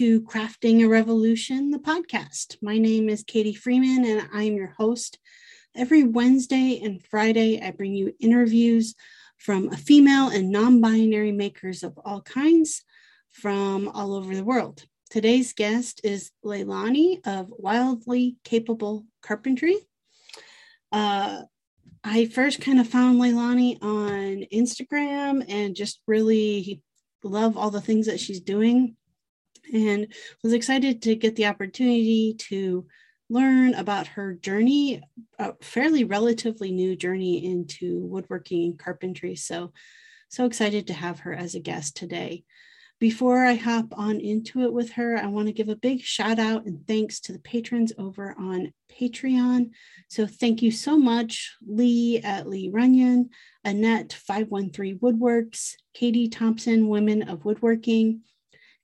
[0.00, 2.56] To Crafting a Revolution, the podcast.
[2.62, 5.18] My name is Katie Freeman, and I'm your host.
[5.76, 8.94] Every Wednesday and Friday, I bring you interviews
[9.36, 12.82] from a female and non binary makers of all kinds
[13.30, 14.86] from all over the world.
[15.10, 19.76] Today's guest is Leilani of Wildly Capable Carpentry.
[20.90, 21.42] Uh,
[22.02, 26.80] I first kind of found Leilani on Instagram and just really
[27.22, 28.96] love all the things that she's doing
[29.72, 32.86] and was excited to get the opportunity to
[33.28, 35.02] learn about her journey,
[35.38, 39.36] a fairly relatively new journey into woodworking and carpentry.
[39.36, 39.72] So,
[40.28, 42.44] so excited to have her as a guest today.
[42.98, 46.38] Before I hop on into it with her, I want to give a big shout
[46.38, 49.70] out and thanks to the patrons over on Patreon.
[50.08, 53.30] So thank you so much, Lee at Lee Runyon,
[53.64, 58.20] Annette 513 Woodworks, Katie Thompson, Women of Woodworking,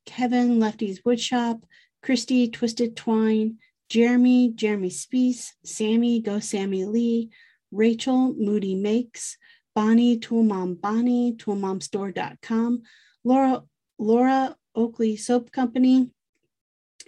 [0.06, 1.62] Kevin Lefty's Woodshop,
[2.02, 7.30] Christy Twisted Twine, Jeremy, Jeremy Spees, Sammy, Go Sammy Lee,
[7.70, 9.36] Rachel, Moody Makes,
[9.74, 12.82] Bonnie, Tool Mom Bonnie, toolmomstore.com,
[13.24, 13.62] Laura
[13.98, 16.10] Laura Oakley Soap Company,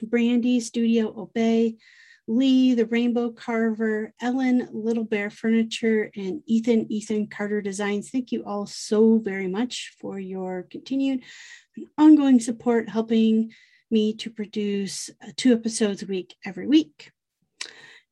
[0.02, 1.76] Brandy Studio Obey,
[2.26, 8.10] Lee the Rainbow Carver, Ellen Little Bear Furniture, and Ethan Ethan Carter Designs.
[8.10, 11.22] Thank you all so very much for your continued
[11.97, 13.53] ongoing support, helping
[13.91, 17.12] me to produce uh, two episodes a week every week.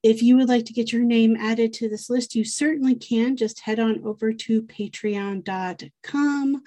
[0.02, 3.36] If you would like to get your name added to this list, you certainly can.
[3.36, 6.62] Just head on over to patreon.com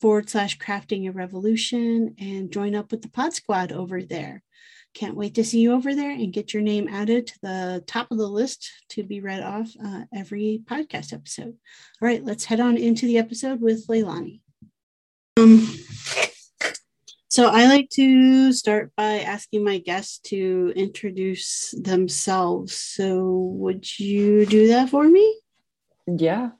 [0.00, 4.42] forward slash crafting a revolution and join up with the pod squad over there.
[4.94, 8.10] Can't wait to see you over there and get your name added to the top
[8.10, 11.56] of the list to be read off uh, every podcast episode.
[12.00, 14.40] All right, let's head on into the episode with Leilani.
[15.38, 15.68] Um,
[17.36, 22.74] so I like to start by asking my guests to introduce themselves.
[22.74, 25.38] So would you do that for me?
[26.06, 26.52] Yeah.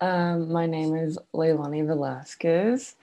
[0.00, 2.96] Um, my name is Leilani Velasquez.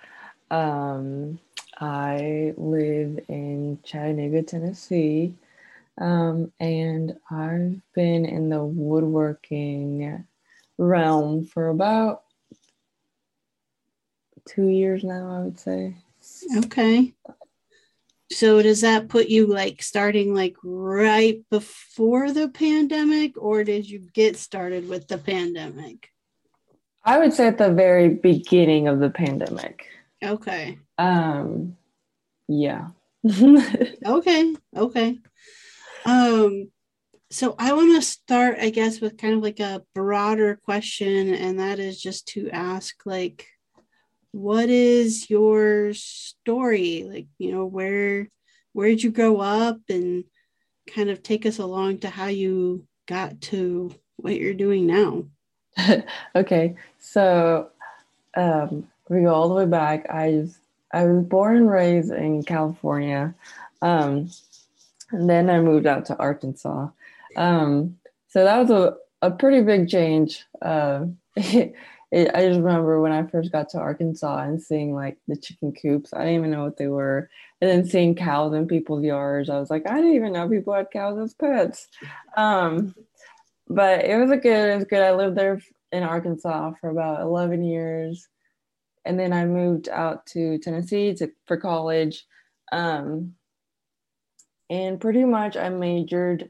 [0.49, 1.37] Um,
[1.79, 5.35] I live in Chattanooga, Tennessee,
[5.99, 10.25] um, and I've been in the woodworking
[10.79, 12.23] realm for about
[14.47, 15.97] two years now, I would say.
[16.57, 17.13] Okay.
[18.31, 23.99] So does that put you like starting like right before the pandemic, or did you
[24.13, 26.09] get started with the pandemic?
[27.03, 29.87] I would say at the very beginning of the pandemic.
[30.23, 30.79] Okay.
[30.97, 31.75] Um
[32.47, 32.89] yeah.
[34.05, 34.55] okay.
[34.77, 35.19] Okay.
[36.05, 36.71] Um
[37.31, 41.59] so I want to start I guess with kind of like a broader question and
[41.59, 43.47] that is just to ask like
[44.31, 47.05] what is your story?
[47.07, 48.27] Like, you know, where
[48.73, 50.23] where did you grow up and
[50.87, 55.25] kind of take us along to how you got to what you're doing now?
[56.35, 57.69] okay, so
[58.35, 60.09] um, we go all the way back.
[60.09, 60.57] I was,
[60.93, 63.33] I was born and raised in California,
[63.81, 64.29] um,
[65.11, 66.89] and then I moved out to Arkansas.
[67.35, 67.97] Um,
[68.29, 70.45] so that was a, a pretty big change.
[70.61, 71.05] Uh,
[72.11, 75.73] it, I just remember when I first got to Arkansas and seeing like the chicken
[75.73, 76.13] coops.
[76.13, 77.29] I didn't even know what they were,
[77.61, 79.49] and then seeing cows in people's yards.
[79.49, 81.87] I was like, I didn't even know people had cows as pets.
[82.35, 82.93] Um,
[83.71, 85.61] but it was a good it was good i lived there
[85.91, 88.27] in arkansas for about 11 years
[89.05, 92.25] and then i moved out to tennessee to, for college
[92.73, 93.33] um,
[94.69, 96.49] and pretty much i majored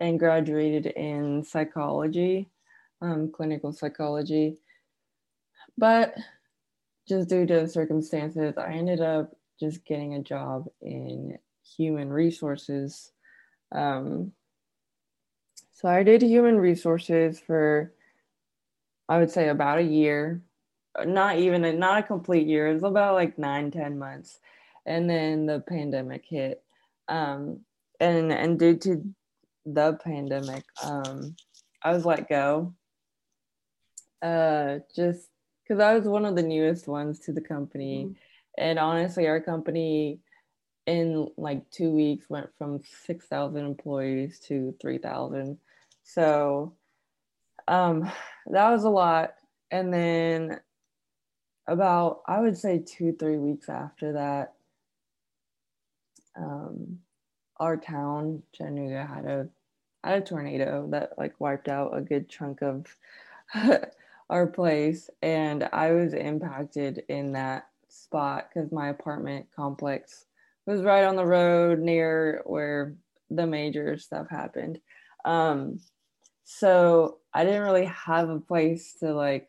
[0.00, 2.48] and graduated in psychology
[3.00, 4.58] um, clinical psychology
[5.78, 6.14] but
[7.08, 11.38] just due to the circumstances i ended up just getting a job in
[11.76, 13.12] human resources
[13.72, 14.32] um,
[15.78, 17.92] so I did human resources for,
[19.08, 20.42] I would say, about a year.
[21.04, 22.66] Not even a, not a complete year.
[22.68, 24.40] It was about like nine, ten months,
[24.86, 26.64] and then the pandemic hit.
[27.06, 27.60] Um,
[28.00, 29.04] and and due to
[29.64, 31.36] the pandemic, um,
[31.82, 32.74] I was let go.
[34.20, 35.28] Uh, just
[35.68, 38.12] because I was one of the newest ones to the company, mm-hmm.
[38.56, 40.20] and honestly, our company
[40.86, 45.58] in like two weeks went from 6,000 employees to 3,000.
[46.02, 46.72] So
[47.66, 48.10] um,
[48.46, 49.34] that was a lot.
[49.70, 50.60] And then
[51.66, 54.54] about, I would say two, three weeks after that,
[56.36, 57.00] um,
[57.58, 59.48] our town, Chattanooga, had a
[60.04, 62.86] had a tornado that like wiped out a good chunk of
[64.30, 70.26] our place, and I was impacted in that spot because my apartment complex
[70.66, 72.94] was right on the road near where
[73.30, 74.80] the major stuff happened.
[75.24, 75.80] Um,
[76.44, 79.48] so I didn't really have a place to like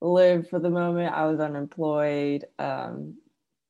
[0.00, 1.14] live for the moment.
[1.14, 3.14] I was unemployed, um,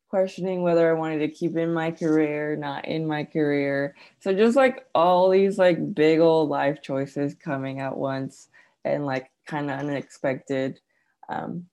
[0.08, 3.94] questioning whether I wanted to keep in my career, not in my career.
[4.20, 8.48] So just like all these like big old life choices coming at once
[8.88, 10.80] and like kind of unexpected.
[11.28, 11.66] Um,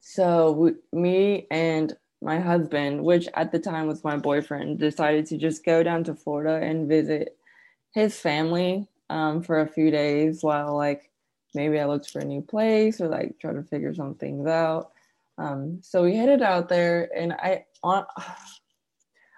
[0.00, 5.38] so we, me and my husband, which at the time was my boyfriend, decided to
[5.38, 7.36] just go down to Florida and visit
[7.92, 11.10] his family um, for a few days while like
[11.54, 14.90] maybe I looked for a new place or like try to figure some things out.
[15.38, 18.04] Um, so we headed out there, and I on.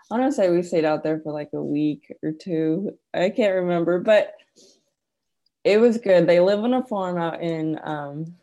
[0.08, 2.96] I want to say we stayed out there for like a week or two.
[3.12, 4.34] I can't remember, but
[5.66, 6.28] it was good.
[6.28, 8.36] They live on a farm out in um,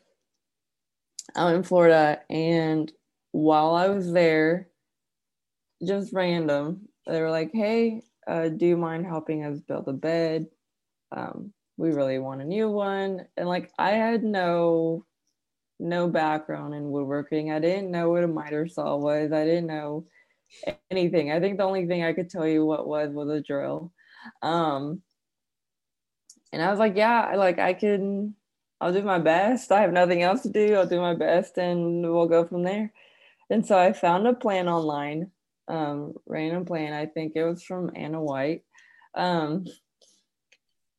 [1.36, 2.92] out in Florida, and
[3.32, 4.68] while I was there,
[5.88, 10.48] just random, they were like, "Hey, uh, do you mind helping us build a bed?
[11.16, 15.06] Um, we really want a new one." And like, I had no
[15.80, 17.52] no background in woodworking.
[17.52, 19.32] I didn't know what a miter saw was.
[19.32, 20.08] I didn't know
[20.92, 21.32] anything.
[21.32, 23.94] I think the only thing I could tell you what was was a drill.
[24.42, 25.02] Um,
[26.54, 28.36] and I was like, yeah, like I can,
[28.80, 29.72] I'll do my best.
[29.72, 30.76] I have nothing else to do.
[30.76, 32.94] I'll do my best and we'll go from there.
[33.50, 35.32] And so I found a plan online,
[35.68, 36.94] um, random plan.
[36.94, 38.62] I think it was from Ana White.
[39.16, 39.66] Um,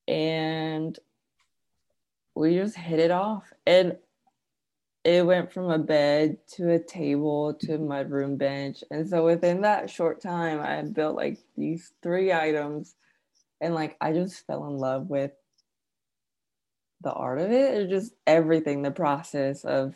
[0.08, 0.98] and
[2.34, 3.44] we just hit it off.
[3.64, 3.96] And
[5.04, 8.82] it went from a bed to a table to a mudroom bench.
[8.90, 12.96] And so within that short time, I built like these three items.
[13.60, 15.30] And like I just fell in love with
[17.04, 19.94] the art of it, or just everything, the process of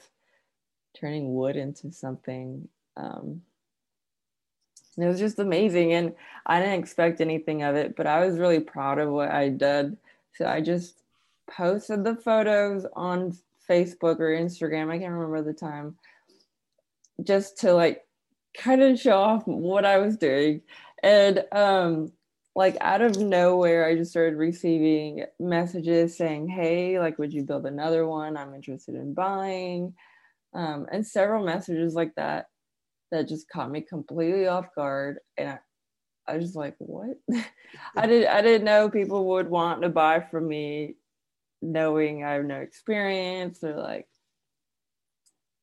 [0.98, 2.68] turning wood into something.
[2.96, 3.42] Um,
[4.96, 5.92] it was just amazing.
[5.92, 6.14] And
[6.46, 9.96] I didn't expect anything of it, but I was really proud of what I did.
[10.34, 11.02] So I just
[11.50, 13.36] posted the photos on
[13.68, 15.96] Facebook or Instagram, I can't remember the time,
[17.22, 18.04] just to like
[18.56, 20.62] kind of show off what I was doing.
[21.02, 22.12] And um
[22.58, 27.66] like out of nowhere, I just started receiving messages saying, Hey, like, would you build
[27.66, 28.36] another one?
[28.36, 29.94] I'm interested in buying.
[30.54, 32.46] Um, and several messages like that
[33.12, 35.18] that just caught me completely off guard.
[35.36, 35.58] And I,
[36.26, 37.16] I was like, what?
[37.96, 40.96] I did I didn't know people would want to buy from me
[41.62, 44.08] knowing I have no experience or like,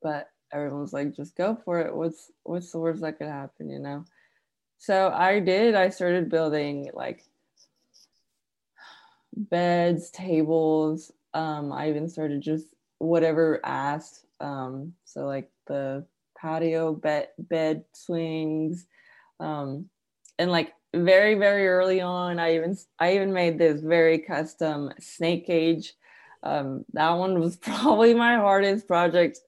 [0.01, 1.94] but everyone's like, just go for it.
[1.94, 4.06] What's what's the worst that could happen, you know?
[4.77, 5.75] So I did.
[5.75, 7.24] I started building like
[9.36, 11.12] beds, tables.
[11.33, 12.68] Um, I even started just
[13.00, 14.25] whatever asked.
[14.39, 16.06] Um, so like the
[16.38, 18.85] patio bed bed swings,
[19.40, 19.90] um,
[20.38, 25.45] and like very very early on i even i even made this very custom snake
[25.45, 25.94] cage
[26.44, 29.40] um, that one was probably my hardest project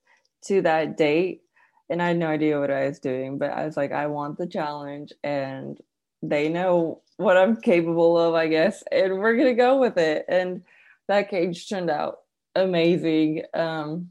[0.43, 1.41] to that date
[1.89, 4.37] and i had no idea what i was doing but i was like i want
[4.37, 5.79] the challenge and
[6.21, 10.25] they know what i'm capable of i guess and we're gonna go with it.
[10.27, 10.63] And
[11.07, 12.19] that cage turned out
[12.55, 14.09] amazing um,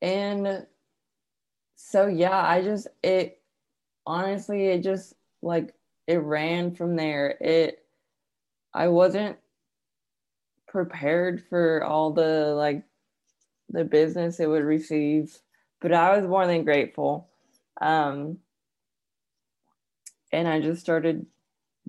[0.00, 0.66] and
[1.76, 3.40] so yeah i just it
[4.06, 5.74] honestly it just like
[6.06, 7.36] it ran from there.
[7.40, 7.84] It
[8.72, 9.36] i wasn't
[10.66, 12.84] prepared for all the like
[13.68, 15.38] the business it would receive
[15.84, 17.28] but i was more than grateful
[17.82, 18.38] um
[20.32, 21.26] and i just started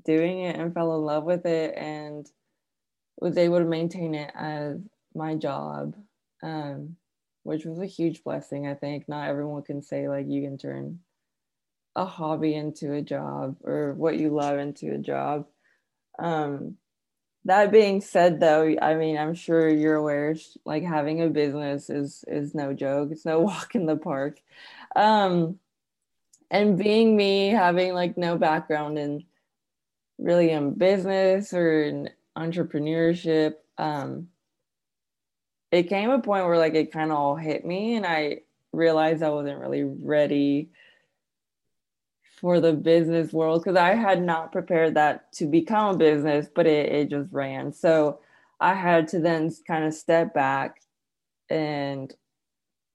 [0.03, 2.29] doing it and fell in love with it and
[3.19, 4.77] was able to maintain it as
[5.15, 5.95] my job
[6.43, 6.97] um
[7.43, 10.99] which was a huge blessing i think not everyone can say like you can turn
[11.95, 15.45] a hobby into a job or what you love into a job.
[16.19, 16.75] Um,
[17.45, 20.35] that being said, though, I mean, I'm sure you're aware,
[20.65, 23.09] like having a business is is no joke.
[23.11, 24.41] It's no walk in the park.
[24.95, 25.59] Um,
[26.49, 29.25] and being me, having like no background in
[30.17, 34.29] really in business or in entrepreneurship, um,
[35.71, 38.41] it came a point where like it kind of all hit me, and I
[38.73, 40.71] realized I wasn't really ready
[42.39, 46.67] for the business world because I had not prepared that to become a business, but
[46.67, 47.73] it, it just ran.
[47.73, 48.19] So
[48.59, 50.81] I had to then kind of step back
[51.49, 52.13] and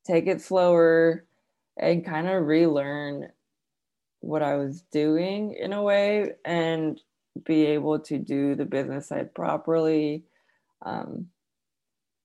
[0.06, 1.24] take it slower
[1.76, 3.30] and kind of relearn
[4.20, 7.00] what I was doing in a way and
[7.44, 10.24] be able to do the business side properly
[10.82, 11.26] um,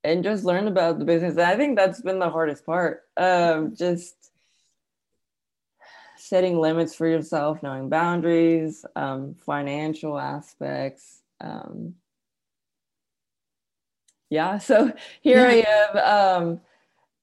[0.03, 1.34] and just learn about the business.
[1.34, 3.03] And I think that's been the hardest part.
[3.17, 4.25] Um, just
[6.25, 11.22] setting limits for yourself, knowing boundaries, um, financial aspects.
[11.39, 11.94] Um,
[14.32, 14.91] yeah, so
[15.22, 15.46] here.
[15.46, 15.98] I am.
[15.98, 16.62] Um,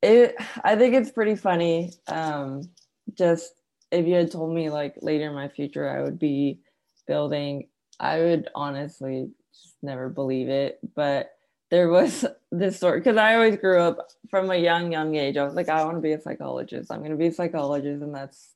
[0.02, 1.92] it, I think it's pretty funny.
[2.06, 2.70] Um,
[3.14, 3.54] just
[3.90, 6.60] if you had told me like later in my future I would be
[7.06, 7.68] building,
[7.98, 10.78] I would honestly just never believe it.
[10.94, 11.32] But
[11.70, 15.36] there was this story because I always grew up from a young, young age.
[15.36, 16.92] I was like, I want to be a psychologist.
[16.92, 18.54] I'm going to be a psychologist, and that's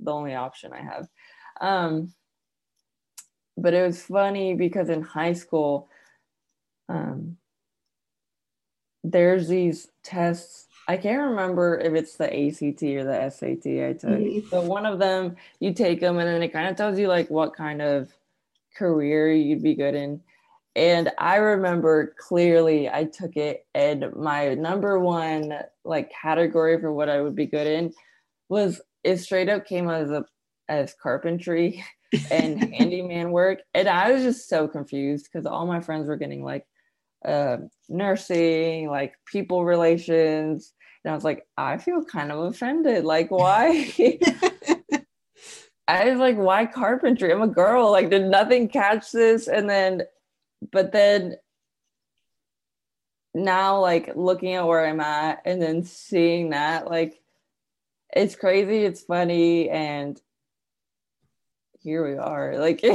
[0.00, 1.08] the only option I have.
[1.60, 2.12] Um,
[3.56, 5.88] but it was funny because in high school,
[6.88, 7.36] um,
[9.02, 10.66] there's these tests.
[10.88, 14.20] I can't remember if it's the ACT or the SAT I took.
[14.20, 14.48] Mm-hmm.
[14.50, 17.30] But one of them, you take them, and then it kind of tells you like
[17.30, 18.12] what kind of
[18.76, 20.20] career you'd be good in.
[20.74, 27.08] And I remember clearly I took it, and my number one like category for what
[27.08, 27.94] I would be good in
[28.48, 30.24] was it straight up came as a
[30.68, 31.84] as carpentry
[32.30, 36.42] and handyman work, and I was just so confused because all my friends were getting
[36.44, 36.66] like
[37.24, 37.58] uh,
[37.88, 40.72] nursing, like people relations,
[41.04, 43.04] and I was like, I feel kind of offended.
[43.04, 43.92] Like, why?
[45.88, 47.32] I was like, why carpentry?
[47.32, 47.92] I'm a girl.
[47.92, 49.46] Like, did nothing catch this?
[49.46, 50.02] And then
[50.72, 51.36] but then
[53.34, 57.20] now like looking at where i'm at and then seeing that like
[58.14, 60.20] it's crazy it's funny and
[61.80, 62.88] here we are like i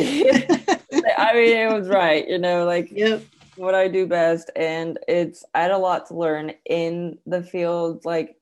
[1.33, 3.23] mean it was right you know like yep.
[3.55, 8.03] what i do best and it's i had a lot to learn in the field
[8.05, 8.37] like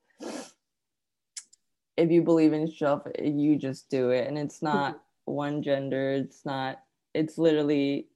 [1.97, 6.45] if you believe in yourself you just do it and it's not one gender it's
[6.45, 6.79] not
[7.13, 8.07] it's literally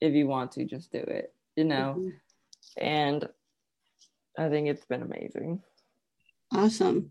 [0.00, 2.08] if you want to just do it you know mm-hmm.
[2.78, 3.28] and
[4.38, 5.62] i think it's been amazing.
[6.52, 7.10] Awesome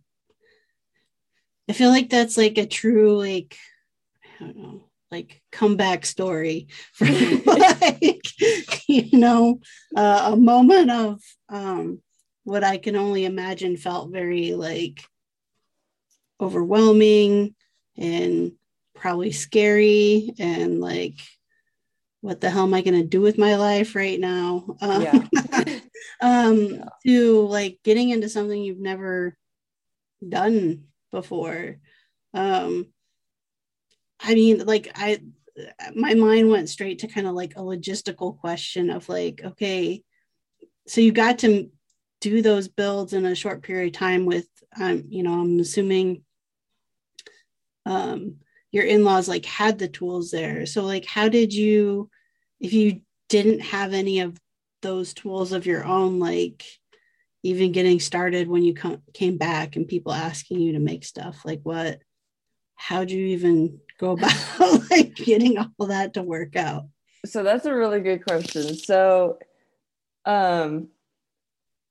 [1.69, 3.57] i feel like that's like a true like
[4.39, 8.23] i don't know like comeback story for like
[8.87, 9.59] you know
[9.95, 12.01] uh, a moment of um
[12.43, 15.03] what i can only imagine felt very like
[16.41, 17.53] overwhelming
[17.97, 18.53] and
[18.95, 21.19] probably scary and like
[22.23, 24.65] what the hell am I going to do with my life right now?
[24.81, 25.27] Um, yeah.
[26.21, 26.85] um, yeah.
[27.05, 29.37] To like getting into something you've never
[30.27, 31.77] done before.
[32.33, 32.87] Um,
[34.19, 35.21] I mean, like I,
[35.95, 40.03] my mind went straight to kind of like a logistical question of like, okay,
[40.87, 41.69] so you got to
[42.19, 44.47] do those builds in a short period of time with,
[44.79, 46.23] um, you know, I'm assuming,
[47.85, 48.37] um,
[48.73, 52.09] your in-laws like had the tools there so like how did you
[52.59, 54.37] if you didn't have any of
[54.81, 56.65] those tools of your own like
[57.43, 61.41] even getting started when you come, came back and people asking you to make stuff
[61.45, 61.99] like what
[62.75, 66.85] how do you even go about like getting all that to work out
[67.25, 69.37] so that's a really good question so
[70.25, 70.87] um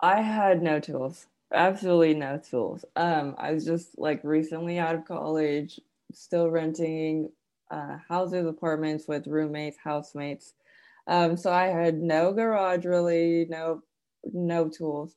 [0.01, 5.05] i had no tools absolutely no tools um i was just like recently out of
[5.05, 5.79] college
[6.13, 7.31] still renting
[7.73, 10.55] uh, houses, apartments with roommates, housemates.
[11.07, 13.83] Um, so I had no garage really, no
[14.33, 15.17] no tools.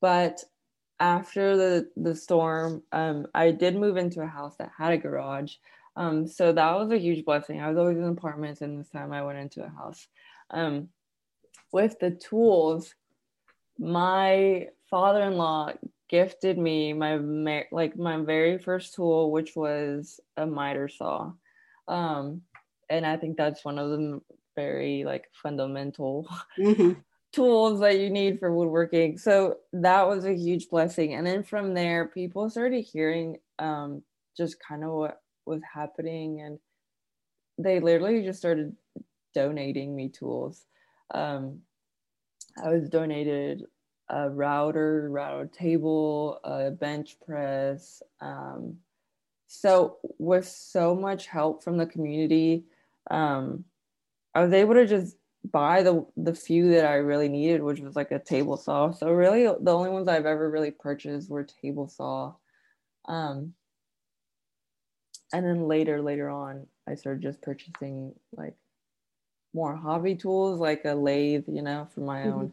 [0.00, 0.42] But
[1.00, 5.54] after the the storm, um, I did move into a house that had a garage.
[5.96, 7.60] Um, so that was a huge blessing.
[7.60, 10.06] I was always in apartments, and this time I went into a house.
[10.50, 10.88] Um,
[11.72, 12.94] with the tools,
[13.78, 15.72] my father-in-law
[16.08, 21.32] gifted me my like my very first tool, which was a miter saw,
[21.88, 22.42] um,
[22.88, 24.20] and I think that's one of the
[24.54, 26.26] very like fundamental
[26.58, 26.92] mm-hmm.
[27.36, 29.18] Tools that you need for woodworking.
[29.18, 34.02] So that was a huge blessing, and then from there, people started hearing um,
[34.36, 36.58] just kind of what was happening, and
[37.58, 38.74] they literally just started
[39.34, 40.64] donating me tools.
[41.14, 41.60] Um,
[42.64, 43.64] I was donated
[44.08, 48.02] a router, router table, a bench press.
[48.20, 48.78] Um,
[49.46, 52.64] so with so much help from the community,
[53.10, 53.64] um,
[54.34, 55.16] I was able to just
[55.52, 58.92] buy the the few that I really needed, which was like a table saw.
[58.92, 62.34] So really, the only ones I've ever really purchased were table saw.
[63.06, 63.54] Um,
[65.32, 68.54] and then later, later on, I started just purchasing like
[69.54, 72.38] more hobby tools, like a lathe, you know, for my mm-hmm.
[72.38, 72.52] own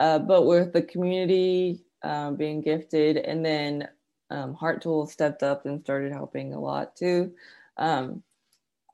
[0.00, 3.88] uh, but with the community um, being gifted, and then
[4.30, 7.32] um, Hart Tools stepped up and started helping a lot too.
[7.76, 8.22] Um,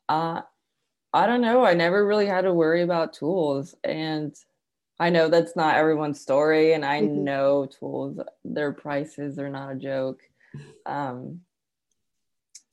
[0.09, 0.43] uh,
[1.15, 1.65] I don't know.
[1.65, 4.35] I never really had to worry about tools, and
[4.99, 7.25] I know that's not everyone's story, and I mm-hmm.
[7.25, 10.21] know tools, their prices are not a joke.
[10.85, 11.41] Um,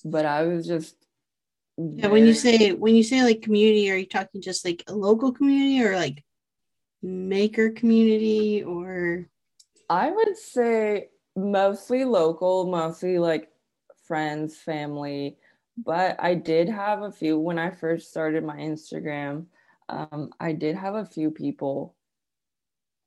[0.03, 0.95] but I was just
[1.77, 2.07] yeah.
[2.07, 5.31] When you say when you say like community, are you talking just like a local
[5.31, 6.24] community or like
[7.01, 9.27] maker community or?
[9.89, 13.50] I would say mostly local, mostly like
[14.07, 15.38] friends, family.
[15.83, 19.45] But I did have a few when I first started my Instagram.
[19.89, 21.95] Um, I did have a few people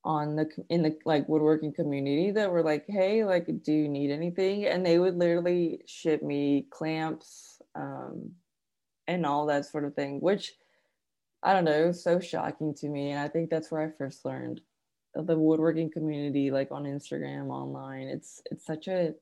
[0.04, 4.10] on the in the like woodworking community that were like hey like do you need
[4.10, 8.30] anything and they would literally ship me clamps um
[9.08, 10.52] and all that sort of thing which
[11.42, 14.24] i don't know was so shocking to me and i think that's where i first
[14.26, 14.60] learned
[15.14, 19.14] the woodworking community like on instagram online it's it's such a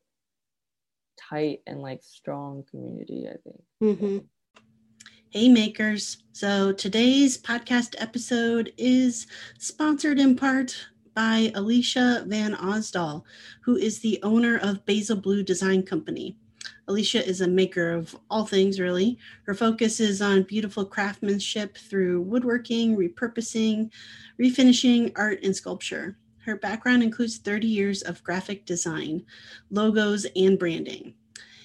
[1.17, 4.19] tight and like strong community i think mm-hmm.
[5.35, 6.19] Hey makers.
[6.33, 9.27] So today's podcast episode is
[9.59, 10.77] sponsored in part
[11.15, 13.23] by Alicia Van Osdal,
[13.63, 16.37] who is the owner of Basil Blue Design Company.
[16.87, 19.19] Alicia is a maker of all things, really.
[19.47, 23.91] Her focus is on beautiful craftsmanship through woodworking, repurposing,
[24.39, 26.19] refinishing, art, and sculpture.
[26.45, 29.25] Her background includes 30 years of graphic design,
[29.71, 31.15] logos, and branding.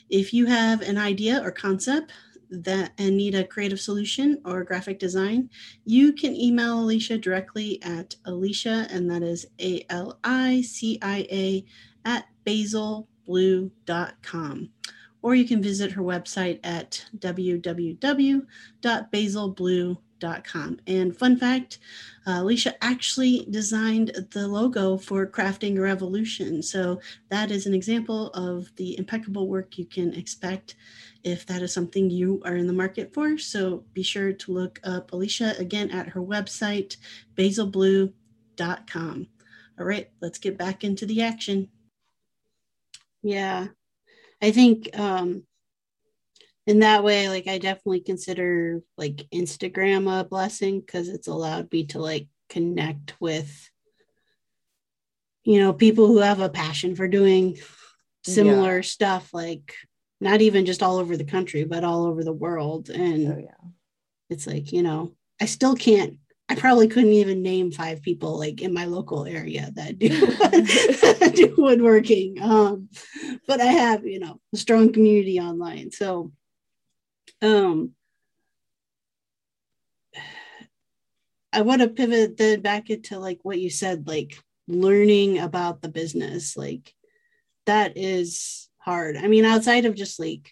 [0.10, 2.14] If you have an idea or concept
[2.50, 5.50] that and need a creative solution or graphic design,
[5.84, 11.28] you can email Alicia directly at Alicia, and that is A L I C I
[11.32, 11.66] A
[12.06, 14.70] at basilblue.com.
[15.24, 21.80] Or you can visit her website at www.basilblue.com and fun fact
[22.28, 26.62] uh, Alicia actually designed the logo for Crafting Revolution.
[26.62, 27.00] So
[27.30, 30.76] that is an example of the impeccable work you can expect
[31.24, 33.38] if that is something you are in the market for.
[33.38, 36.98] So be sure to look up Alicia again at her website,
[37.36, 39.28] basilblue.com.
[39.80, 41.70] All right, let's get back into the action.
[43.24, 43.68] Yeah,
[44.42, 45.44] I think um,
[46.68, 51.86] in that way, like I definitely consider like Instagram a blessing because it's allowed me
[51.88, 53.70] to like connect with
[55.44, 57.58] you know people who have a passion for doing
[58.24, 58.82] similar yeah.
[58.82, 59.74] stuff like
[60.20, 63.70] not even just all over the country but all over the world and oh, yeah.
[64.30, 66.18] it's like you know i still can't
[66.50, 70.10] i probably couldn't even name five people like in my local area that do,
[71.32, 72.90] do woodworking um
[73.48, 76.32] but i have you know a strong community online so
[77.42, 77.92] um,
[81.54, 85.90] I want to pivot then back into like what you said, like learning about the
[85.90, 86.58] business.
[86.58, 86.94] Like
[87.66, 89.18] that is hard.
[89.18, 90.52] I mean, outside of just like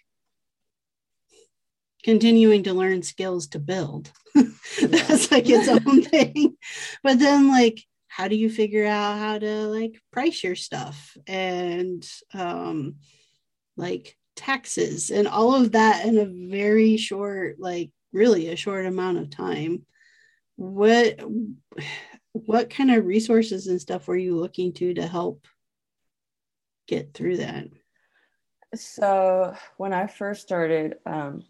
[2.04, 4.12] continuing to learn skills to build,
[4.82, 6.56] that's like its own thing.
[7.04, 12.08] But then, like, how do you figure out how to like price your stuff and
[12.34, 12.96] um,
[13.76, 19.18] like taxes and all of that in a very short like really a short amount
[19.18, 19.86] of time.
[20.56, 21.20] What
[22.32, 25.46] what kind of resources and stuff were you looking to to help
[26.88, 27.68] get through that?
[28.74, 31.44] So when i first started um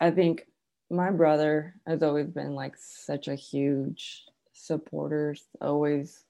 [0.00, 0.46] i think
[0.90, 6.24] my brother has always been like such a huge supporter always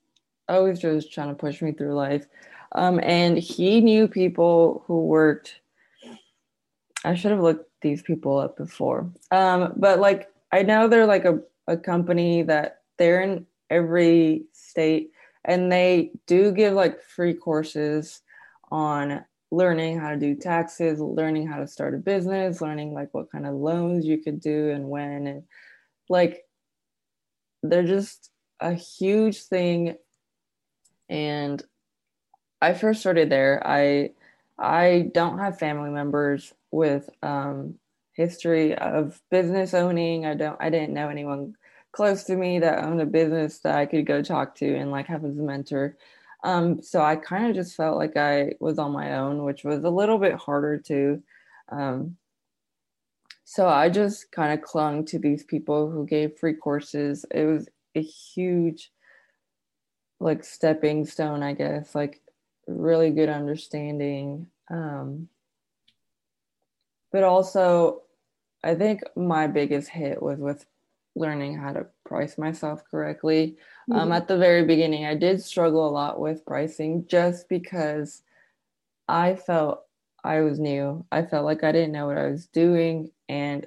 [0.49, 2.27] always just trying to push me through life.
[2.73, 5.61] Um and he knew people who worked
[7.05, 9.11] I should have looked these people up before.
[9.31, 15.11] Um, but like I know they're like a, a company that they're in every state
[15.45, 18.21] and they do give like free courses
[18.71, 23.31] on learning how to do taxes, learning how to start a business, learning like what
[23.31, 25.43] kind of loans you could do and when and
[26.09, 26.45] like
[27.63, 29.97] they're just a huge thing
[31.09, 31.63] and
[32.61, 33.61] I first started there.
[33.67, 34.11] I
[34.59, 37.77] I don't have family members with um,
[38.15, 40.27] history of business owning.
[40.27, 41.55] I don't I didn't know anyone
[41.93, 45.07] close to me that owned a business that I could go talk to and like
[45.07, 45.97] have as a mentor.
[46.45, 49.85] Um, so I kind of just felt like I was on my own, which was
[49.85, 51.23] a little bit harder to.
[51.69, 52.17] Um,
[53.45, 57.25] so I just kind of clung to these people who gave free courses.
[57.31, 58.91] It was a huge
[60.21, 62.23] like stepping stone, I guess, like
[62.67, 64.47] really good understanding.
[64.71, 65.29] Um,
[67.13, 68.03] but also
[68.65, 70.65] i think my biggest hit was with
[71.15, 73.57] learning how to price myself correctly
[73.91, 74.01] um, mm-hmm.
[74.01, 78.23] um, at the very beginning i did struggle a lot with pricing just because
[79.09, 79.83] i felt
[80.25, 83.67] i was new i felt like i didn't know what i was doing and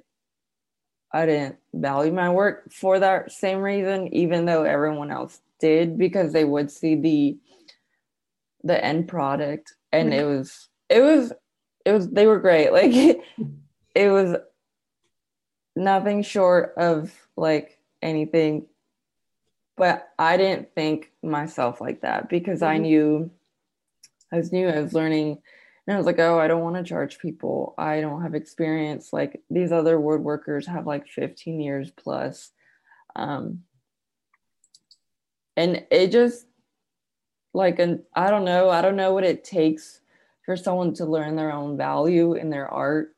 [1.13, 6.33] i didn't value my work for that same reason even though everyone else did because
[6.33, 7.37] they would see the
[8.63, 10.19] the end product and mm-hmm.
[10.19, 11.31] it was it was
[11.85, 12.71] it was they were great.
[12.73, 12.91] Like
[13.95, 14.35] it, was
[15.75, 18.65] nothing short of like anything
[19.77, 22.71] but I didn't think myself like that because mm-hmm.
[22.71, 23.31] I knew
[24.31, 25.41] I was new, I was learning
[25.87, 27.75] and I was like, oh, I don't want to charge people.
[27.77, 29.13] I don't have experience.
[29.13, 32.51] Like these other woodworkers have like 15 years plus.
[33.15, 33.63] Um,
[35.55, 36.47] and it just
[37.53, 40.01] like an I don't know, I don't know what it takes
[40.45, 43.15] for someone to learn their own value in their art.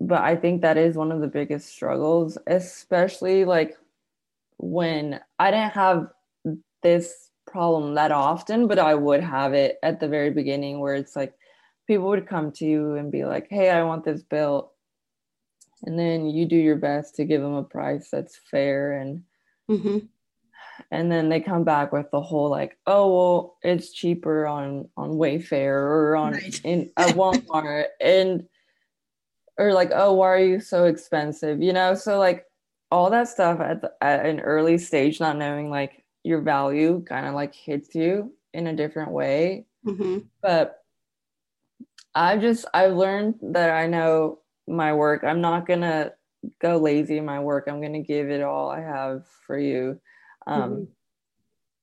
[0.00, 3.76] But I think that is one of the biggest struggles, especially like
[4.58, 6.08] when I didn't have
[6.82, 11.16] this problem that often, but I would have it at the very beginning where it's
[11.16, 11.34] like
[11.86, 14.72] people would come to you and be like, Hey, I want this built.
[15.84, 19.22] And then you do your best to give them a price that's fair and
[19.70, 19.98] mm-hmm.
[20.90, 25.10] And then they come back with the whole like, oh well, it's cheaper on on
[25.12, 26.60] Wayfair or on right.
[26.64, 28.46] in at Walmart and
[29.58, 31.62] or like, oh, why are you so expensive?
[31.62, 32.44] You know, so like
[32.90, 37.26] all that stuff at, the, at an early stage, not knowing like your value kind
[37.26, 39.66] of like hits you in a different way.
[39.86, 40.18] Mm-hmm.
[40.42, 40.82] But
[42.14, 45.24] I just, I've learned that I know my work.
[45.24, 46.12] I'm not going to
[46.60, 47.66] go lazy in my work.
[47.68, 50.00] I'm going to give it all I have for you.
[50.46, 50.84] Um, mm-hmm.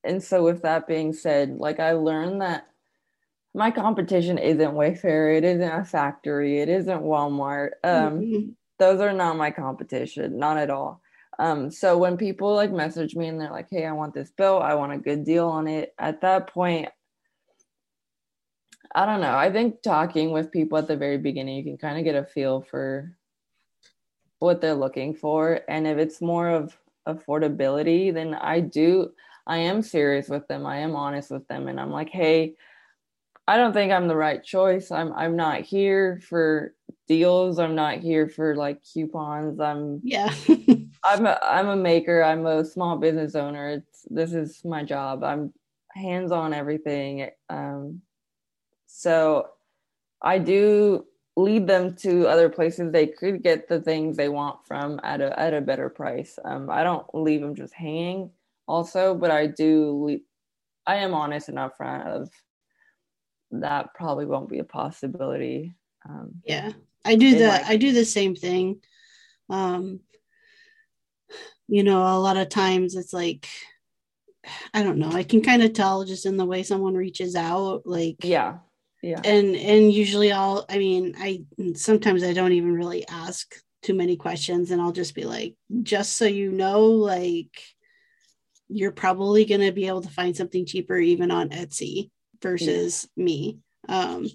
[0.04, 2.68] And so, with that being said, like I learned that
[3.54, 7.72] my competition isn't Wayfair, it isn't a factory, it isn't Walmart.
[7.84, 8.50] Um, mm-hmm
[8.80, 11.02] those are not my competition, not at all.
[11.40, 14.60] Um, so when people like message me and they're like, "Hey, I want this bill.
[14.60, 16.90] I want a good deal on it," at that point,
[18.94, 19.36] I don't know.
[19.36, 22.26] I think talking with people at the very beginning, you can kind of get a
[22.26, 23.16] feel for
[24.40, 29.12] what they're looking for, and if it's more of affordability, then I do.
[29.46, 30.66] I am serious with them.
[30.66, 32.56] I am honest with them, and I'm like, "Hey."
[33.46, 34.90] I don't think I'm the right choice.
[34.90, 36.74] I'm I'm not here for
[37.08, 37.60] deals.
[37.60, 39.60] I'm not here for like coupons.
[39.60, 40.34] I'm yeah.
[41.04, 42.24] I'm a I'm a maker.
[42.24, 43.70] I'm a small business owner.
[43.70, 45.24] It's this is my job.
[45.24, 45.54] I'm
[45.92, 47.30] hands on everything.
[47.50, 48.02] Um,
[48.88, 49.48] so
[50.22, 55.00] I do lead them to other places they could get the things they want from
[55.04, 56.38] at a at a better price.
[56.44, 58.32] Um, I don't leave them just hanging.
[58.68, 60.04] Also, but I do.
[60.06, 60.22] Leave,
[60.86, 62.30] I am honest and upfront of
[63.52, 65.76] that probably won't be a possibility.
[66.08, 66.72] Um, yeah,
[67.06, 68.82] I do the like- I do the same thing.
[69.50, 70.02] Um,
[71.68, 73.48] you know, a lot of times it's like
[74.74, 75.12] I don't know.
[75.12, 78.58] I can kind of tell just in the way someone reaches out, like yeah,
[79.04, 79.22] yeah.
[79.24, 80.66] And and usually I'll.
[80.70, 81.44] I mean, I
[81.76, 86.18] sometimes I don't even really ask too many questions, and I'll just be like, just
[86.18, 87.52] so you know, like
[88.70, 92.10] you're probably going to be able to find something cheaper even on Etsy
[92.42, 93.24] versus yeah.
[93.24, 93.60] me.
[93.88, 94.28] Um,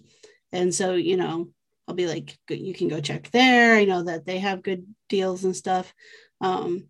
[0.53, 1.49] and so, you know,
[1.89, 3.75] I'll be like, you can go check there.
[3.75, 5.93] I know that they have good deals and stuff.
[6.41, 6.85] Um,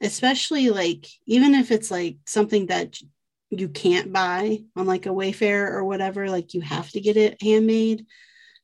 [0.00, 2.98] especially like, even if it's like something that
[3.50, 7.42] you can't buy on like a Wayfair or whatever, like you have to get it
[7.42, 8.06] handmade.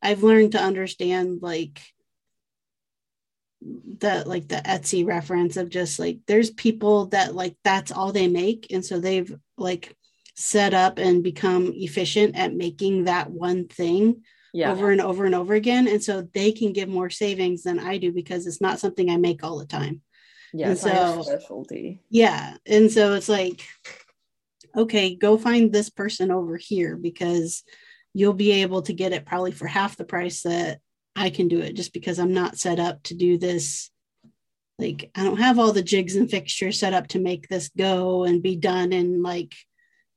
[0.02, 1.80] I've learned to understand like
[3.60, 8.26] the like the Etsy reference of just like there's people that like that's all they
[8.26, 9.96] make and so they've like
[10.34, 14.70] set up and become efficient at making that one thing yeah.
[14.70, 15.88] over and over and over again.
[15.88, 19.16] And so they can give more savings than I do because it's not something I
[19.16, 20.02] make all the time.
[20.54, 22.02] Yeah, and so specialty.
[22.10, 22.56] Yeah.
[22.66, 23.66] And so it's like,
[24.76, 27.62] okay, go find this person over here because
[28.14, 30.80] you'll be able to get it probably for half the price that
[31.16, 33.90] I can do it just because I'm not set up to do this.
[34.78, 38.24] Like, I don't have all the jigs and fixtures set up to make this go
[38.24, 39.54] and be done in like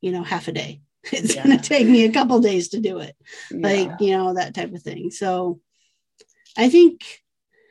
[0.06, 0.82] you know, half a day.
[1.12, 1.44] It's yeah.
[1.44, 3.16] going to take me a couple days to do it.
[3.52, 3.68] Yeah.
[3.68, 5.12] Like, you know, that type of thing.
[5.12, 5.60] So
[6.58, 7.22] I think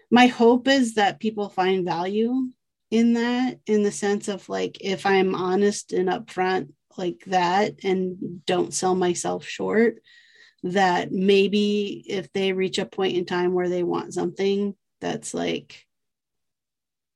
[0.08, 2.48] my hope is that people find value
[2.94, 8.46] in that in the sense of like if I'm honest and upfront like that and
[8.46, 9.96] don't sell myself short
[10.62, 15.84] that maybe if they reach a point in time where they want something that's like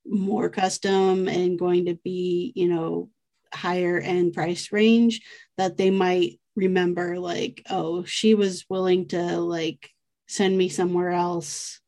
[0.05, 3.09] more custom and going to be you know
[3.55, 5.21] higher end price range
[5.59, 9.91] that they might remember like oh she was willing to like
[10.27, 11.81] send me somewhere else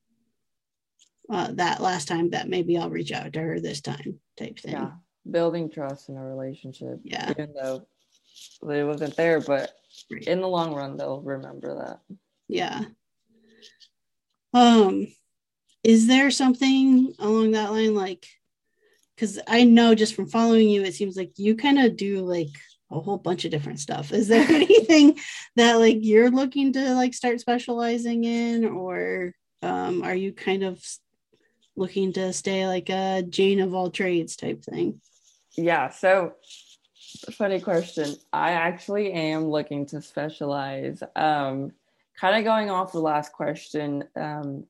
[1.30, 4.72] uh, that last time that maybe i'll reach out to her this time type thing.
[4.72, 4.90] Yeah
[5.30, 7.30] building trust in a relationship yeah.
[7.30, 7.86] even though
[8.62, 9.72] it wasn't there but
[10.26, 12.16] in the long run they'll remember that.
[12.48, 12.84] Yeah.
[14.54, 15.08] Um
[15.82, 18.26] is there something along that line like
[19.14, 22.48] because I know just from following you, it seems like you kind of do like
[22.90, 24.12] a whole bunch of different stuff.
[24.12, 25.18] Is there anything
[25.56, 30.82] that like you're looking to like start specializing in, or um, are you kind of
[31.80, 35.00] looking to stay like a Jane of all trades type thing?
[35.56, 35.90] Yeah.
[35.90, 36.34] So,
[37.32, 38.14] funny question.
[38.32, 41.02] I actually am looking to specialize.
[41.16, 41.72] Um,
[42.20, 44.04] kind of going off the last question.
[44.14, 44.66] Um,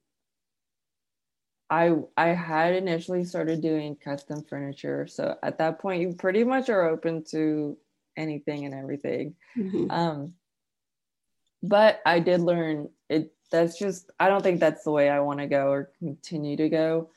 [1.68, 5.06] I I had initially started doing custom furniture.
[5.06, 7.76] So at that point, you pretty much are open to
[8.16, 9.34] anything and everything.
[9.56, 9.90] Mm-hmm.
[9.90, 10.34] Um,
[11.62, 13.32] but I did learn it.
[13.50, 16.68] That's just I don't think that's the way I want to go or continue to
[16.68, 17.10] go.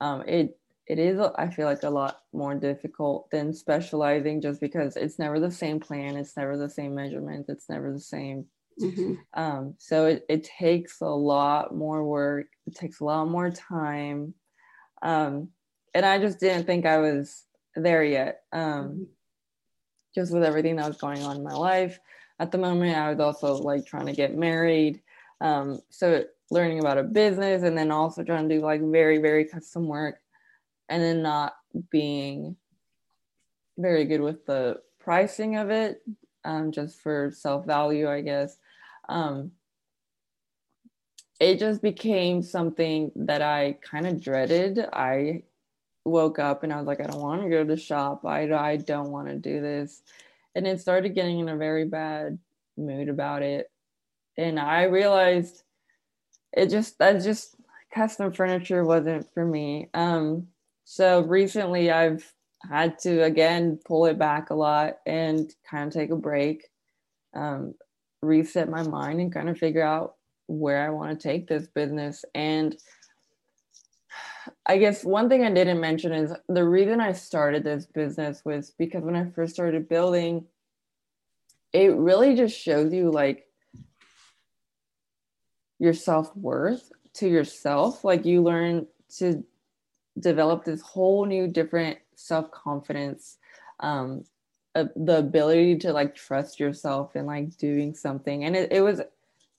[0.00, 4.96] Um, it it is I feel like a lot more difficult than specializing just because
[4.96, 8.46] it's never the same plan, it's never the same measurement, it's never the same
[8.80, 9.14] Mm-hmm.
[9.34, 14.34] Um, so it, it takes a lot more work, it takes a lot more time.
[15.02, 15.50] Um,
[15.94, 17.44] and I just didn't think I was
[17.76, 18.42] there yet.
[18.52, 19.02] Um, mm-hmm.
[20.14, 21.98] Just with everything that was going on in my life
[22.38, 25.02] at the moment, I was also like trying to get married.
[25.40, 29.44] Um, so learning about a business and then also trying to do like very, very
[29.44, 30.20] custom work
[30.88, 31.54] and then not
[31.90, 32.56] being
[33.78, 36.02] very good with the pricing of it
[36.44, 38.56] um, just for self value, I guess
[39.08, 39.52] um,
[41.40, 44.78] it just became something that I kind of dreaded.
[44.92, 45.42] I
[46.04, 48.24] woke up and I was like, I don't want to go to the shop.
[48.24, 50.02] I, I don't want to do this.
[50.54, 52.38] And it started getting in a very bad
[52.76, 53.70] mood about it.
[54.36, 55.62] And I realized
[56.52, 57.56] it just, that just
[57.92, 59.88] custom furniture wasn't for me.
[59.94, 60.48] Um,
[60.84, 62.32] so recently I've
[62.70, 66.64] had to again pull it back a lot and kind of take a break.
[67.34, 67.74] Um,
[68.24, 70.14] reset my mind and kind of figure out
[70.46, 72.24] where I want to take this business.
[72.34, 72.76] And
[74.66, 78.72] I guess one thing I didn't mention is the reason I started this business was
[78.78, 80.46] because when I first started building,
[81.72, 83.46] it really just shows you like
[85.84, 88.02] your self worth to yourself.
[88.02, 88.86] Like you learn
[89.18, 89.44] to
[90.18, 93.38] develop this whole new different self confidence
[93.80, 94.24] um,
[94.74, 99.00] the ability to like trust yourself and like doing something and it, it was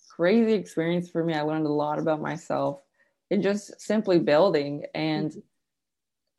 [0.10, 2.82] crazy experience for me i learned a lot about myself
[3.30, 5.40] in just simply building and mm-hmm.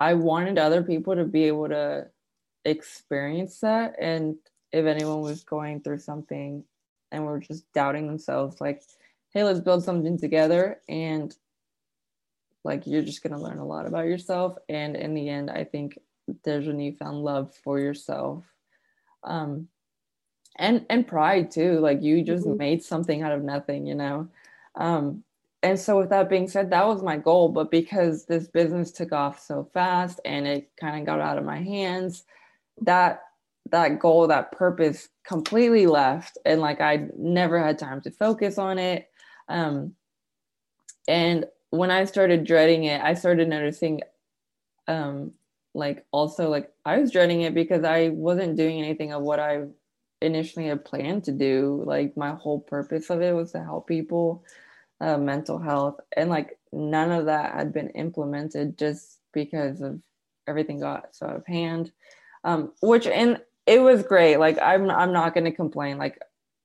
[0.00, 2.06] i wanted other people to be able to
[2.64, 4.36] experience that and
[4.72, 6.62] if anyone was going through something
[7.12, 8.82] and were just doubting themselves like
[9.36, 10.80] hey let's build something together.
[10.88, 11.36] And
[12.64, 14.56] like you're just going to learn a lot about yourself.
[14.70, 15.98] And in the end i think
[16.42, 18.44] there's a newfound love for yourself.
[19.22, 19.68] Um
[20.56, 21.80] and and pride too.
[21.80, 22.56] Like you just mm-hmm.
[22.56, 24.28] made something out of nothing you know?
[24.74, 25.22] Um
[25.62, 27.50] and so with that being said that was my goal.
[27.50, 31.44] But because this business took off so fast and it kind of got out of
[31.44, 32.24] my hands
[32.80, 33.20] that
[33.70, 36.38] that goal that purpose completely left.
[36.46, 39.10] And like i never had time to focus on it
[39.48, 39.94] um
[41.08, 44.00] and when i started dreading it i started noticing
[44.88, 45.32] um
[45.76, 49.64] like also like I was dreading it because I wasn't doing anything of what I
[50.22, 51.82] initially had planned to do.
[51.86, 54.42] Like my whole purpose of it was to help people,
[55.00, 60.00] uh, mental health, and like none of that had been implemented just because of
[60.48, 61.92] everything got so out of hand.
[62.42, 64.38] Um, which and it was great.
[64.38, 65.98] Like I'm I'm not gonna complain.
[65.98, 66.18] Like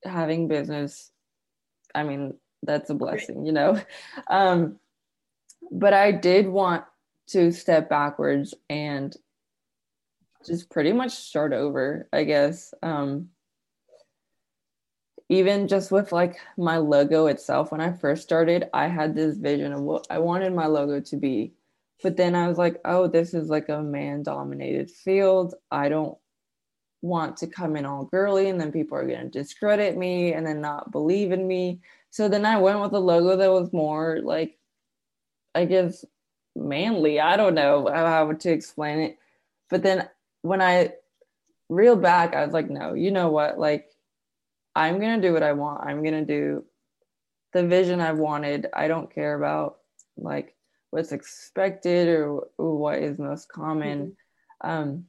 [0.05, 1.11] having business,
[1.93, 3.82] I mean that's a blessing, you know.
[4.28, 4.78] Um,
[5.71, 6.84] but I did want
[7.28, 9.15] to step backwards and
[10.45, 12.74] just pretty much start over, I guess.
[12.82, 13.30] Um,
[15.30, 19.71] even just with like my logo itself, when I first started, I had this vision
[19.71, 21.54] of what I wanted my logo to be.
[22.04, 25.54] But then I was like, oh, this is like a man dominated field.
[25.71, 26.17] I don't
[27.01, 30.45] want to come in all girly and then people are going to discredit me and
[30.45, 31.81] then not believe in me.
[32.11, 34.57] So then I went with a logo that was more like,
[35.55, 36.05] I guess,
[36.55, 37.19] manly.
[37.19, 39.17] I don't know how to explain it.
[39.69, 40.07] But then
[40.41, 40.93] when I
[41.69, 43.57] reeled back, I was like, no, you know what?
[43.57, 43.87] Like,
[44.75, 45.85] I'm going to do what I want.
[45.85, 46.65] I'm going to do
[47.53, 48.67] the vision I've wanted.
[48.73, 49.77] I don't care about
[50.17, 50.55] like
[50.91, 54.15] what's expected or, or what is most common.
[54.63, 54.69] Mm-hmm.
[54.69, 55.05] Um,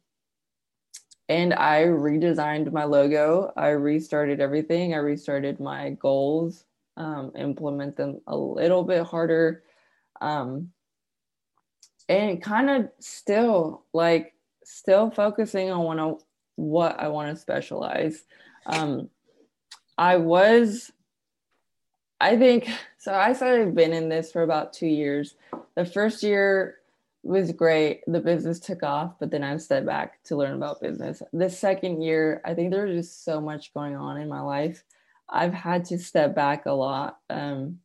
[1.32, 3.52] and I redesigned my logo.
[3.56, 4.92] I restarted everything.
[4.92, 6.66] I restarted my goals,
[6.98, 9.62] um, implement them a little bit harder.
[10.20, 10.72] Um,
[12.06, 16.22] and kind of still like still focusing on what,
[16.56, 18.24] what I want to specialize.
[18.66, 19.08] Um,
[19.96, 20.92] I was,
[22.20, 22.68] I think,
[22.98, 25.34] so I started been in this for about two years.
[25.76, 26.76] The first year,
[27.22, 28.02] was great.
[28.06, 31.22] The business took off, but then I stepped back to learn about business.
[31.32, 34.82] The second year, I think there was just so much going on in my life.
[35.28, 37.78] I've had to step back a lot um,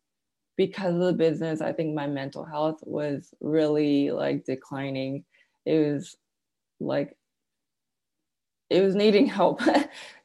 [0.56, 1.62] because of the business.
[1.62, 5.24] I think my mental health was really like declining.
[5.66, 6.16] It was
[6.80, 7.16] like
[8.70, 9.62] it was needing help.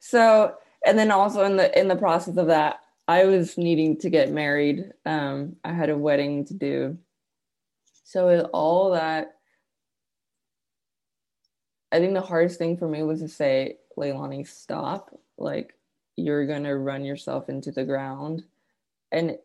[0.00, 0.54] so,
[0.86, 4.30] and then also in the in the process of that, I was needing to get
[4.30, 4.90] married.
[5.04, 6.98] Um, I had a wedding to do
[8.12, 9.36] so with all that,
[11.90, 15.18] I think the hardest thing for me was to say, Leilani, stop.
[15.38, 15.72] Like
[16.16, 18.44] you're gonna run yourself into the ground.
[19.12, 19.38] And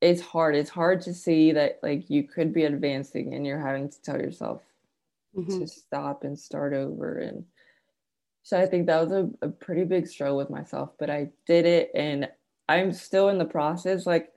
[0.00, 0.54] it's hard.
[0.54, 4.20] It's hard to see that like you could be advancing and you're having to tell
[4.20, 4.62] yourself
[5.36, 5.58] mm-hmm.
[5.58, 7.18] to stop and start over.
[7.18, 7.46] And
[8.44, 11.66] so I think that was a, a pretty big struggle with myself, but I did
[11.66, 12.28] it and
[12.68, 14.06] I'm still in the process.
[14.06, 14.30] Like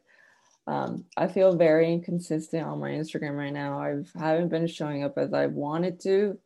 [0.70, 3.82] um, I feel very inconsistent on my Instagram right now.
[3.82, 6.38] I haven't been showing up as I wanted to,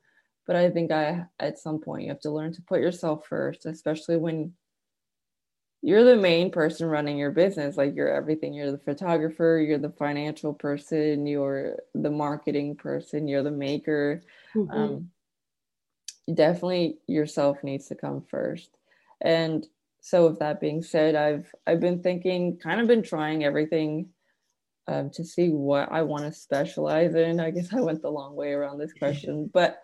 [0.47, 3.65] but I think I at some point you have to learn to put yourself first,
[3.65, 4.53] especially when
[5.81, 7.75] you're the main person running your business.
[7.75, 8.53] Like you're everything.
[8.53, 14.23] You're the photographer, you're the financial person, you're the marketing person, you're the maker.
[14.55, 14.71] Mm-hmm.
[14.71, 15.09] Um,
[16.33, 18.69] definitely yourself needs to come first.
[19.19, 19.67] And
[20.05, 24.09] so with that being said i've i've been thinking kind of been trying everything
[24.87, 27.39] um, to see what i want to specialize in.
[27.39, 29.81] I guess i went the long way around this question but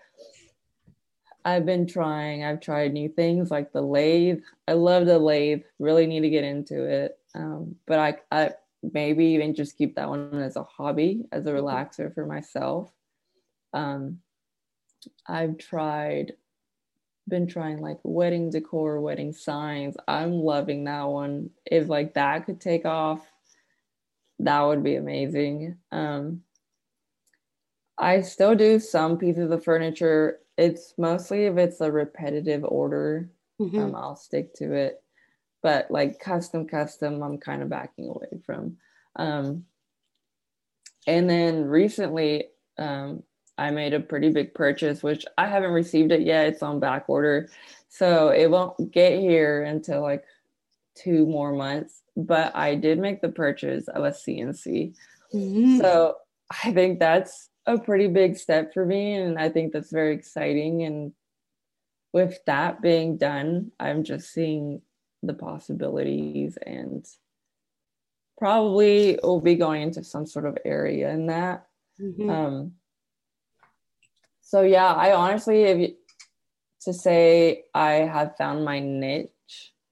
[1.46, 2.44] i've been trying.
[2.44, 4.42] I've tried new things like the lathe.
[4.68, 5.62] I love the lathe.
[5.80, 7.18] Really need to get into it.
[7.34, 8.52] Um, but I, I
[8.94, 12.92] maybe even just keep that one as a hobby as a relaxer for myself.
[13.74, 14.20] Um,
[15.28, 16.34] i've tried
[17.28, 19.96] been trying like wedding decor, wedding signs.
[20.08, 21.52] I'm loving that one.
[21.64, 23.22] If like that could take off,
[24.40, 25.78] that would be amazing.
[25.92, 26.42] Um,
[27.98, 30.40] I still do some pieces of furniture.
[30.58, 33.80] It's mostly if it's a repetitive order, mm-hmm.
[33.80, 35.04] um, I'll stick to it.
[35.62, 38.78] But like custom, custom, I'm kind of backing away from.
[39.18, 39.66] Um,
[41.06, 42.46] and then recently,
[42.78, 43.24] um,
[43.58, 46.48] I made a pretty big purchase, which I haven't received it yet.
[46.48, 47.50] It's on back order.
[47.90, 50.24] So it won't get here until like
[50.96, 52.02] two more months.
[52.26, 54.96] But I did make the purchase of a CNC.
[55.34, 55.80] Mm-hmm.
[55.80, 56.16] So
[56.64, 59.14] I think that's a pretty big step for me.
[59.16, 60.84] And I think that's very exciting.
[60.84, 61.14] And
[62.14, 64.82] with that being done, I'm just seeing
[65.22, 67.06] the possibilities and
[68.38, 71.68] probably will be going into some sort of area in that.
[72.02, 72.30] Mm-hmm.
[72.30, 72.72] Um,
[74.42, 75.96] so yeah, I honestly, if you,
[76.84, 79.30] to say I have found my niche,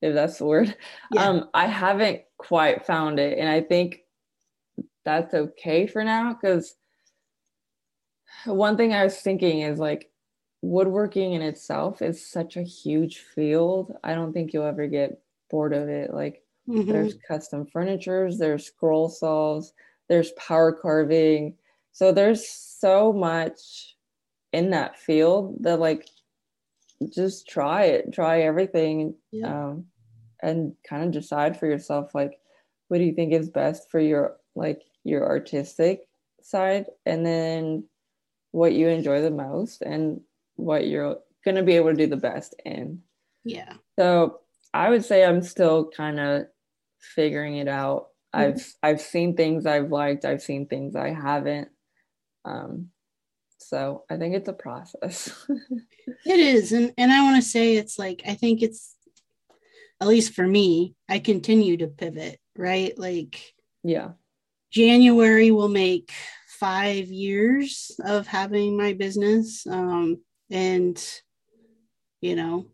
[0.02, 0.76] if that's the word,
[1.12, 1.24] yeah.
[1.24, 4.02] um, I haven't quite found it, and I think
[5.06, 6.76] that's okay for now because
[8.46, 10.10] one thing I was thinking is like
[10.62, 13.94] woodworking in itself is such a huge field.
[14.04, 16.14] I don't think you'll ever get bored of it.
[16.14, 16.92] Like mm-hmm.
[16.92, 19.74] there's custom furnitures, there's scroll saws,
[20.10, 21.56] there's power carving.
[21.92, 23.96] So there's so much
[24.54, 26.08] in that field that like
[27.14, 29.68] just try it try everything yeah.
[29.68, 29.86] um,
[30.42, 32.40] and kind of decide for yourself like
[32.88, 36.02] what do you think is best for your like your artistic
[36.42, 37.84] side and then
[38.52, 40.22] what you enjoy the most and
[40.56, 43.00] what you're going to be able to do the best in
[43.44, 44.40] yeah so
[44.74, 46.46] i would say i'm still kind of
[47.00, 48.52] figuring it out mm-hmm.
[48.52, 51.70] i've i've seen things i've liked i've seen things i haven't
[52.46, 52.90] um
[53.58, 55.46] so I think it's a process.
[56.26, 56.72] it is.
[56.72, 58.96] And and I want to say it's like I think it's
[60.00, 62.98] at least for me, I continue to pivot, right?
[62.98, 63.54] Like
[63.84, 64.12] yeah.
[64.72, 66.12] January will make
[66.60, 69.66] five years of having my business.
[69.68, 71.04] Um, and
[72.22, 72.68] you know,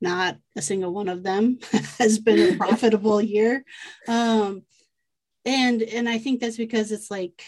[0.00, 1.58] not a single one of them
[1.98, 3.64] has been a profitable year.
[4.08, 4.62] Um,
[5.44, 7.42] and and I think that's because it's like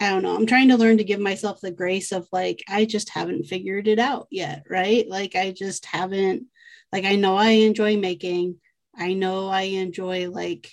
[0.00, 0.36] I don't know.
[0.36, 3.88] I'm trying to learn to give myself the grace of like, I just haven't figured
[3.88, 5.08] it out yet, right?
[5.08, 6.44] Like, I just haven't,
[6.92, 8.56] like, I know I enjoy making,
[8.96, 10.70] I know I enjoy like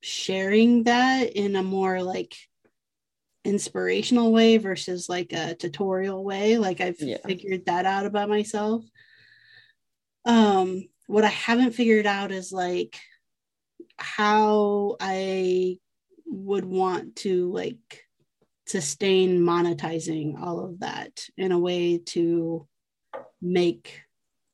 [0.00, 2.34] sharing that in a more like
[3.44, 6.58] inspirational way versus like a tutorial way.
[6.58, 7.18] Like, I've yeah.
[7.24, 8.84] figured that out about myself.
[10.24, 12.98] Um, what I haven't figured out is like
[13.96, 15.78] how I
[16.26, 18.04] would want to like
[18.68, 22.66] sustain monetizing all of that in a way to
[23.40, 24.02] make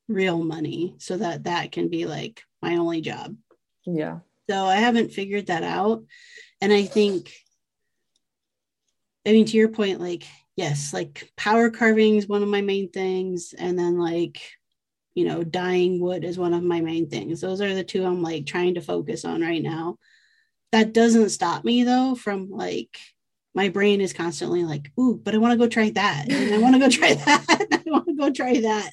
[0.08, 3.36] real money so that that can be like my only job.
[3.84, 4.20] Yeah.
[4.48, 6.04] So I haven't figured that out.
[6.60, 7.32] And I think
[9.26, 10.24] I mean, to your point, like,
[10.56, 13.54] yes, like power carving is one of my main things.
[13.56, 14.40] And then, like,
[15.14, 17.40] you know, dyeing wood is one of my main things.
[17.40, 19.96] Those are the two I'm like trying to focus on right now.
[20.72, 22.98] That doesn't stop me though from like,
[23.54, 26.30] my brain is constantly like, ooh, but I want to go try that.
[26.30, 27.46] And I want to go try that.
[27.48, 28.92] I want to go try that.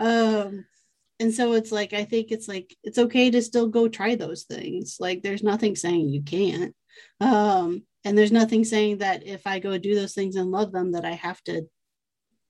[0.00, 0.64] Um,
[1.20, 4.42] and so it's like, I think it's like, it's okay to still go try those
[4.42, 4.96] things.
[4.98, 6.74] Like, there's nothing saying you can't.
[7.20, 10.92] Um, and there's nothing saying that if I go do those things and love them,
[10.92, 11.62] that I have to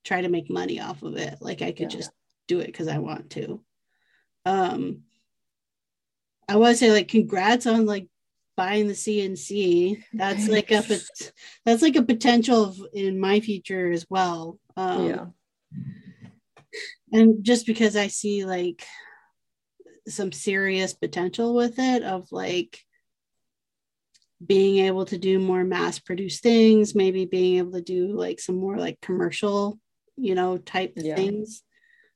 [0.04, 1.36] try to make money off of it.
[1.42, 1.98] Like, I could yeah.
[1.98, 2.10] just
[2.48, 3.62] do it because I want to.
[4.46, 5.02] Um,
[6.48, 8.08] I want to say, like, congrats on like
[8.56, 10.02] buying the CNC.
[10.12, 10.82] That's like a
[11.64, 14.58] that's like a potential of, in my future as well.
[14.76, 15.26] Um, yeah.
[17.12, 18.84] And just because I see like
[20.08, 22.80] some serious potential with it of like
[24.44, 28.56] being able to do more mass produced things, maybe being able to do like some
[28.56, 29.78] more like commercial,
[30.16, 31.14] you know, type yeah.
[31.14, 31.62] things.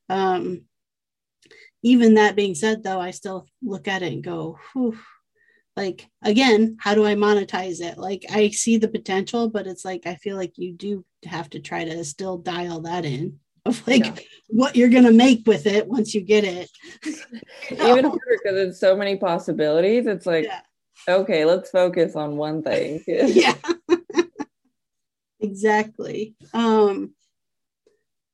[0.09, 0.63] Um,
[1.83, 4.99] even that being said, though, I still look at it and go, Whew,
[5.77, 7.99] like again how do i monetize it?
[7.99, 11.61] Like i see the potential but it's like i feel like you do have to
[11.61, 14.15] try to still dial that in of like yeah.
[14.49, 16.71] what you're gonna make with it once you get it.
[17.71, 20.61] Even harder because it's so many possibilities it's like yeah.
[21.09, 23.03] okay let's focus on one thing.
[23.09, 23.55] Yeah.
[25.41, 26.35] Exactly.
[26.55, 27.13] Um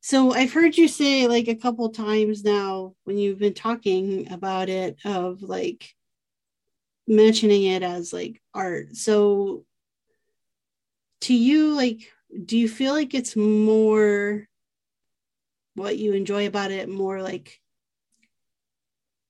[0.05, 4.69] so i've heard you say like a couple times now when you've been talking about
[4.69, 5.95] it of like
[7.07, 8.97] mentioning it as like art.
[8.97, 9.65] So
[11.23, 12.13] to you, like,
[12.45, 14.47] do you feel like it's more
[15.75, 17.61] what you enjoy about it, more like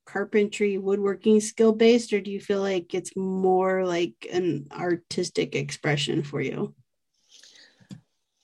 [0.06, 6.22] carpentry, woodworking skill based, or do you feel like it's more like an artistic expression
[6.22, 6.74] for you?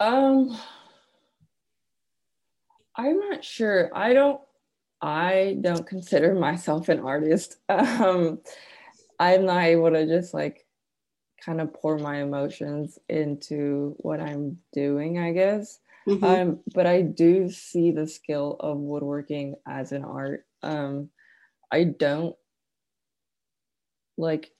[0.00, 0.56] Um,
[2.94, 3.90] I'm not sure.
[3.94, 4.40] I don't
[5.00, 7.56] I don't consider myself an artist.
[7.68, 8.40] Um,
[9.18, 10.64] I'm not able to just like
[11.44, 15.78] kind of pour my emotions into what I'm doing, I guess.
[16.08, 16.24] Mm-hmm.
[16.24, 20.46] Um, but I do see the skill of woodworking as an art.
[20.62, 21.10] Um,
[21.70, 22.34] I don't
[24.16, 24.50] like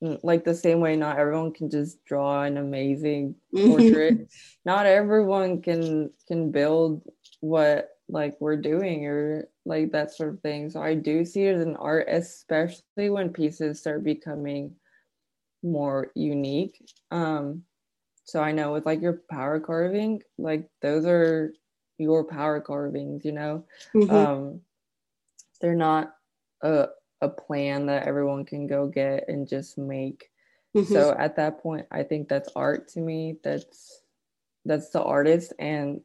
[0.00, 3.70] like the same way not everyone can just draw an amazing mm-hmm.
[3.70, 4.28] portrait.
[4.64, 7.02] not everyone can can build
[7.40, 10.68] what like we're doing or like that sort of thing.
[10.70, 14.74] So I do see it as an art, especially when pieces start becoming
[15.62, 16.84] more unique.
[17.10, 17.62] Um,
[18.24, 21.54] so I know with like your power carving, like those are
[21.98, 23.64] your power carvings, you know.
[23.94, 24.14] Mm-hmm.
[24.14, 24.60] Um,
[25.60, 26.14] they're not
[26.62, 26.88] a
[27.22, 30.28] a plan that everyone can go get and just make.
[30.76, 30.92] Mm-hmm.
[30.92, 33.36] So at that point, I think that's art to me.
[33.42, 34.02] That's
[34.64, 36.00] that's the artist and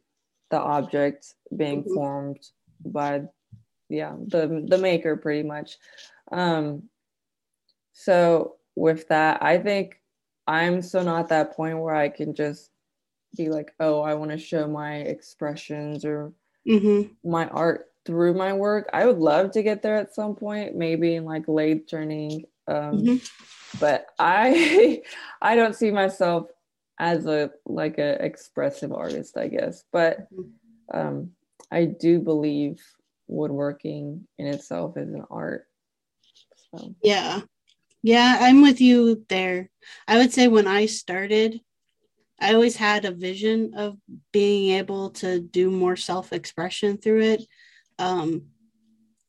[0.50, 1.94] the object being mm-hmm.
[1.94, 2.40] formed
[2.86, 3.22] by
[3.90, 5.78] yeah the the maker pretty much
[6.32, 6.84] um
[7.94, 10.00] so with that i think
[10.46, 12.70] i'm still not that point where i can just
[13.36, 16.34] be like oh i want to show my expressions or
[16.68, 17.30] mm-hmm.
[17.30, 21.16] my art through my work i would love to get there at some point maybe
[21.16, 23.16] in like lathe turning um mm-hmm.
[23.80, 25.02] but i
[25.42, 26.48] i don't see myself
[27.00, 29.84] as a like a expressive artist i guess.
[29.92, 30.98] But mm-hmm.
[30.98, 31.32] um
[31.72, 32.82] i do believe
[33.28, 35.68] woodworking in itself is an art
[36.72, 36.96] so.
[37.04, 37.42] Yeah.
[38.04, 39.70] Yeah i'm with you there.
[40.08, 41.60] I would say when i started
[42.40, 43.98] i always had a vision of
[44.32, 47.44] being able to do more self-expression through it.
[48.00, 48.48] Um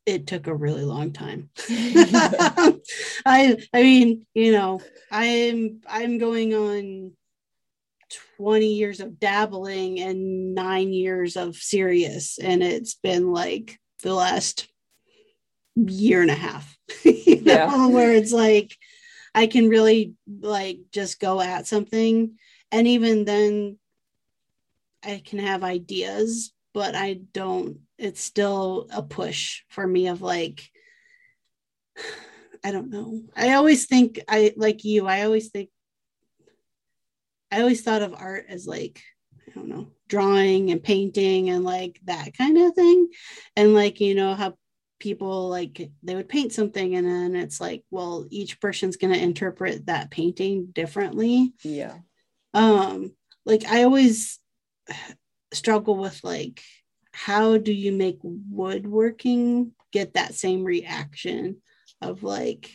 [0.06, 1.50] it took a really long time.
[1.68, 7.12] I I mean, you know, I'm I'm going on
[8.38, 12.38] 20 years of dabbling and nine years of serious.
[12.38, 14.68] And it's been like the last
[15.74, 17.86] year and a half, you know, yeah.
[17.88, 18.76] where it's like
[19.34, 22.38] I can really like just go at something.
[22.70, 23.78] And even then,
[25.04, 30.68] I can have ideas, but I don't, it's still a push for me of like,
[32.64, 33.22] I don't know.
[33.36, 35.70] I always think I like you, I always think
[37.50, 39.02] I always thought of art as like,
[39.46, 43.08] I don't know, drawing and painting and like that kind of thing.
[43.56, 44.56] And like, you know, how
[45.00, 49.22] people like they would paint something and then it's like, well, each person's going to
[49.22, 51.52] interpret that painting differently.
[51.62, 51.98] Yeah.
[52.54, 53.12] Um,
[53.46, 54.38] like I always
[55.52, 56.62] struggle with like,
[57.12, 61.56] how do you make woodworking get that same reaction
[62.00, 62.70] of like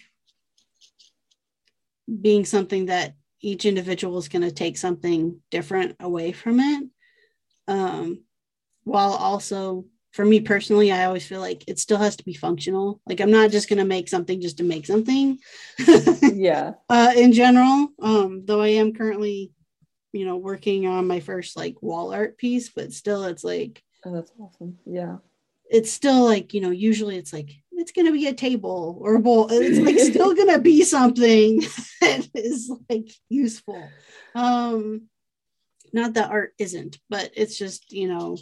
[2.22, 6.90] being something that each individual is going to take something different away from it.
[7.68, 8.24] Um,
[8.86, 13.02] while also for me personally, I always feel like it still has to be functional.
[13.08, 15.40] Like I'm not just gonna make something just to make something.
[16.22, 16.74] yeah.
[16.88, 19.52] Uh, in general, um, though I am currently,
[20.12, 23.84] you know, working on my first like wall art piece, but still, it's like.
[24.06, 24.78] Oh, that's awesome.
[24.86, 25.18] Yeah.
[25.70, 26.70] It's still like you know.
[26.70, 29.48] Usually, it's like it's gonna be a table or a bowl.
[29.52, 31.60] It's like still gonna be something
[32.02, 33.88] that is like useful.
[34.36, 35.10] Um,
[35.92, 38.38] not that art isn't, but it's just you know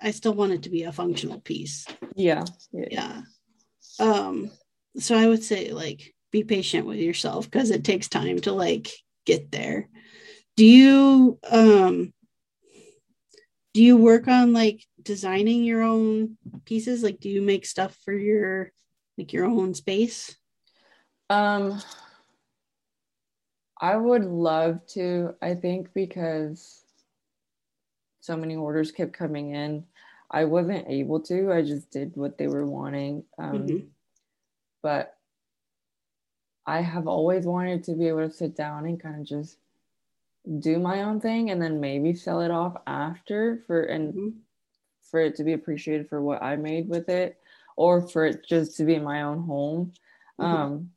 [0.00, 1.86] I still want it to be a functional piece.
[2.14, 2.44] Yeah.
[2.72, 2.86] Yeah.
[2.90, 3.22] yeah.
[3.98, 4.50] Um,
[4.98, 8.90] so I would say like be patient with yourself because it takes time to like
[9.26, 9.88] get there.
[10.56, 12.12] Do you um
[13.74, 16.36] do you work on like designing your own
[16.66, 17.02] pieces?
[17.02, 18.70] Like do you make stuff for your
[19.16, 20.36] like your own space?
[21.30, 21.80] Um
[23.80, 26.82] I would love to, I think because
[28.20, 29.84] so many orders kept coming in.
[30.30, 31.52] I wasn't able to.
[31.52, 33.24] I just did what they were wanting.
[33.38, 33.86] Um, mm-hmm.
[34.82, 35.16] But
[36.66, 39.56] I have always wanted to be able to sit down and kind of just
[40.58, 44.28] do my own thing and then maybe sell it off after for and mm-hmm.
[45.10, 47.38] For it to be appreciated for what I made with it
[47.76, 49.92] or for it just to be my own home.
[50.40, 50.44] Mm-hmm.
[50.44, 50.90] Um,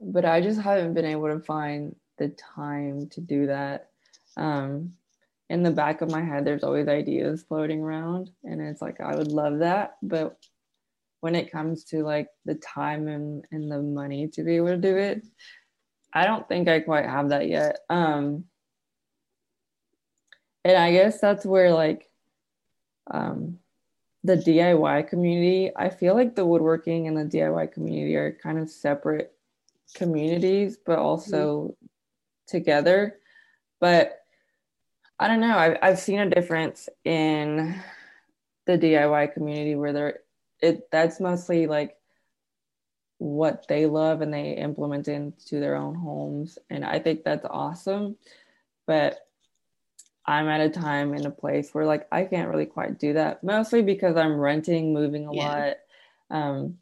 [0.00, 3.90] but I just haven't been able to find the time to do that.
[4.36, 4.92] Um,
[5.48, 9.14] in the back of my head there's always ideas floating around and it's like i
[9.14, 10.36] would love that but
[11.20, 14.76] when it comes to like the time and, and the money to be able to
[14.76, 15.24] do it
[16.12, 18.44] i don't think i quite have that yet um
[20.64, 22.08] and i guess that's where like
[23.10, 23.58] um
[24.24, 28.68] the diy community i feel like the woodworking and the diy community are kind of
[28.68, 29.32] separate
[29.94, 31.86] communities but also mm-hmm.
[32.46, 33.18] together
[33.80, 34.20] but
[35.18, 35.56] I don't know.
[35.56, 37.80] I've, I've seen a difference in
[38.66, 40.20] the DIY community where they're
[40.60, 41.96] it that's mostly like
[43.18, 48.16] what they love and they implement into their own homes and I think that's awesome.
[48.86, 49.25] But
[50.26, 53.44] I'm at a time in a place where like I can't really quite do that,
[53.44, 55.74] mostly because I'm renting, moving a yeah.
[56.30, 56.36] lot.
[56.36, 56.78] Um,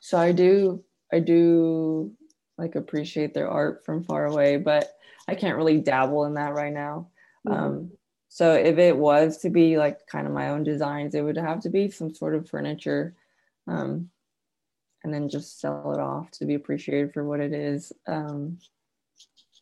[0.00, 2.12] so I do I do
[2.58, 4.96] like appreciate their art from far away, but
[5.26, 7.08] I can't really dabble in that right now.
[7.48, 7.90] Um,
[8.28, 11.60] so if it was to be like kind of my own designs, it would have
[11.62, 13.14] to be some sort of furniture,
[13.66, 14.10] um,
[15.04, 17.92] and then just sell it off to be appreciated for what it is.
[18.06, 18.58] Um,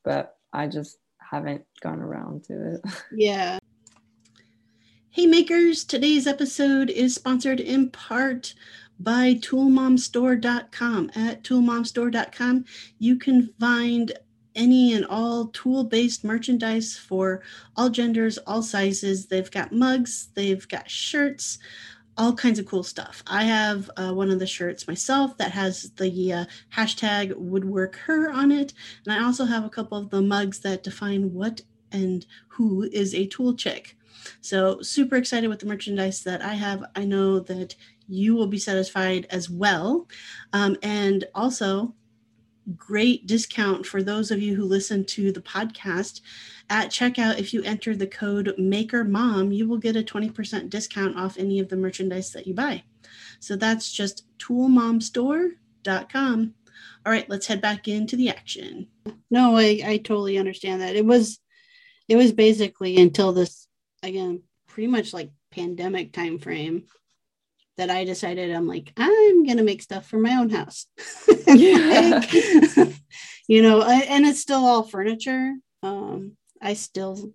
[0.05, 0.99] but I just
[1.31, 2.81] haven't gone around to it.
[3.12, 3.59] Yeah.
[5.11, 8.55] Hey makers, today's episode is sponsored in part
[8.99, 11.11] by toolmomstore.com.
[11.14, 12.64] At toolmomstore.com,
[12.99, 14.12] you can find
[14.55, 17.43] any and all tool based merchandise for
[17.76, 19.26] all genders, all sizes.
[19.26, 21.59] They've got mugs, they've got shirts,
[22.21, 23.23] all kinds of cool stuff.
[23.27, 26.45] I have uh, one of the shirts myself that has the uh,
[26.77, 28.75] hashtag woodwork her on it.
[29.07, 31.62] And I also have a couple of the mugs that define what
[31.93, 33.97] and who is a tool chick.
[34.43, 36.85] So, super excited with the merchandise that I have.
[36.95, 37.75] I know that
[38.07, 40.07] you will be satisfied as well.
[40.53, 41.95] Um, and also,
[42.77, 46.21] great discount for those of you who listen to the podcast.
[46.71, 51.37] At checkout, if you enter the code MakerMom, you will get a 20% discount off
[51.37, 52.85] any of the merchandise that you buy.
[53.41, 56.55] So that's just toolmomstore.com.
[57.05, 58.87] All right, let's head back into the action.
[59.31, 60.95] No, I, I totally understand that.
[60.95, 61.41] It was
[62.09, 63.66] it was basically until this
[64.03, 66.85] again, pretty much like pandemic time frame
[67.79, 70.87] that I decided I'm like, I'm gonna make stuff for my own house.
[71.47, 72.33] like,
[73.49, 75.55] you know, I, and it's still all furniture.
[75.83, 77.33] Um, I still,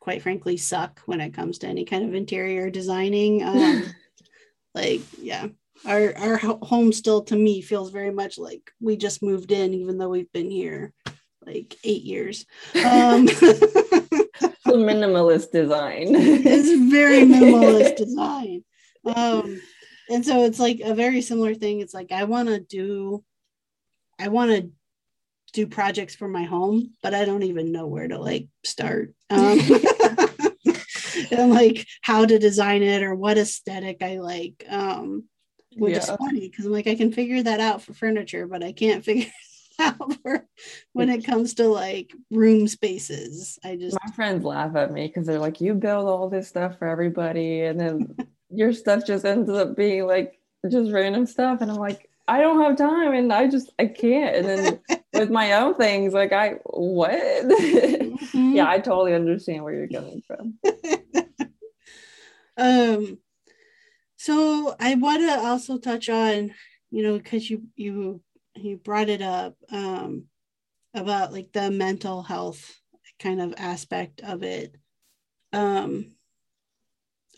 [0.00, 3.42] quite frankly, suck when it comes to any kind of interior designing.
[3.42, 3.84] Um,
[4.74, 5.46] like, yeah,
[5.86, 9.98] our our home still to me feels very much like we just moved in, even
[9.98, 10.92] though we've been here
[11.44, 12.46] like eight years.
[12.76, 13.26] Um,
[14.66, 16.08] minimalist design.
[16.14, 18.62] it's very minimalist design.
[19.04, 19.60] Um,
[20.10, 23.24] and so it's like a very similar thing it's like i want to do
[24.18, 24.70] i want to
[25.50, 29.58] do projects for my home but i don't even know where to like start um,
[31.30, 35.24] and like how to design it or what aesthetic i like um
[35.76, 35.98] which yeah.
[35.98, 39.04] is funny because i'm like i can figure that out for furniture but i can't
[39.10, 39.30] figure
[39.78, 40.46] out for
[40.92, 45.26] when it comes to like room spaces i just my friends laugh at me because
[45.26, 48.16] they're like you build all this stuff for everybody and then
[48.50, 50.38] your stuff just ends up being like
[50.70, 54.36] just random stuff and i'm like i don't have time and i just i can't
[54.36, 56.12] and then with my own things.
[56.12, 57.10] Like I what?
[58.20, 58.56] Mm-hmm.
[58.56, 60.58] yeah, I totally understand where you're coming from.
[62.56, 63.18] um
[64.16, 66.52] so I want to also touch on,
[66.90, 68.20] you know, because you you
[68.54, 70.24] you brought it up um
[70.94, 72.78] about like the mental health
[73.18, 74.76] kind of aspect of it.
[75.52, 76.12] Um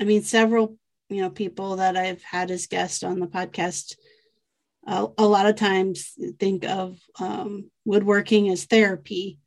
[0.00, 0.76] I mean several,
[1.08, 3.94] you know, people that I've had as guests on the podcast
[4.86, 9.38] a, lot of times think of um, woodworking as therapy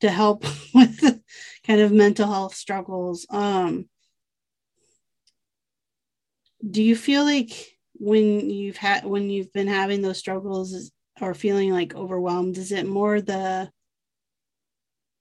[0.00, 1.20] to help with
[1.66, 3.26] kind of mental health struggles.
[3.30, 3.88] Um,
[6.68, 7.50] do you feel like
[7.94, 12.86] when you've had when you've been having those struggles or feeling like overwhelmed, is it
[12.86, 13.70] more the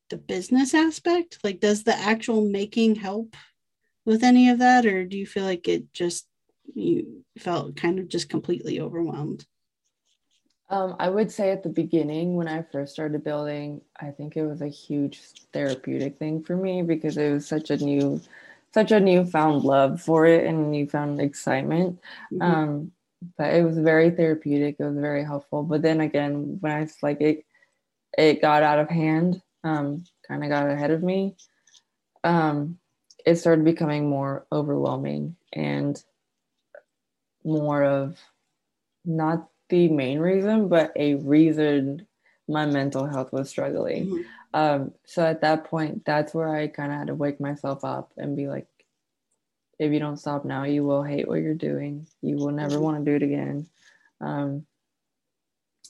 [0.10, 1.40] the business aspect?
[1.44, 3.36] Like, does the actual making help
[4.06, 6.28] with any of that, or do you feel like it just
[6.74, 9.46] you felt kind of just completely overwhelmed?
[10.70, 14.46] Um, I would say at the beginning when I first started building, I think it
[14.46, 15.22] was a huge
[15.54, 18.20] therapeutic thing for me because it was such a new,
[18.74, 22.00] such a newfound love for it and newfound excitement.
[22.34, 22.42] Mm-hmm.
[22.42, 22.92] Um,
[23.38, 24.76] but it was very therapeutic.
[24.80, 25.64] It was very helpful.
[25.64, 27.46] But then again, when I like it,
[28.18, 29.42] it got out of hand.
[29.64, 31.36] Um, kind of got ahead of me.
[32.24, 32.78] Um,
[33.26, 36.02] it started becoming more overwhelming and
[37.44, 38.18] more of
[39.06, 42.08] not the main reason, but a reason
[42.48, 44.08] my mental health was struggling.
[44.08, 44.22] Mm-hmm.
[44.54, 48.14] Um, so at that point, that's where I kind of had to wake myself up
[48.18, 48.68] and be like,
[49.80, 52.08] if you don't stop now, you will hate what you're doing.
[52.22, 52.84] You will never mm-hmm.
[52.84, 53.68] want to do it again.
[54.22, 54.66] Um,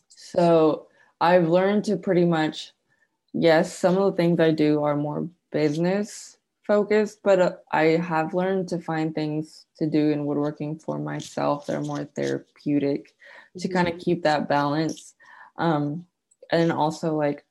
[0.09, 0.87] so
[1.21, 2.73] I've learned to pretty much,
[3.33, 8.33] yes, some of the things I do are more business focused, but uh, I have
[8.33, 13.15] learned to find things to do in woodworking for myself that are more therapeutic
[13.59, 14.01] to kind of mm-hmm.
[14.01, 15.13] keep that balance.
[15.57, 16.05] Um,
[16.51, 17.45] and also, like,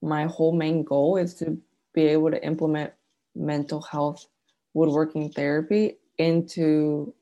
[0.00, 1.58] my whole main goal is to
[1.94, 2.92] be able to implement
[3.34, 4.26] mental health
[4.74, 7.12] woodworking therapy into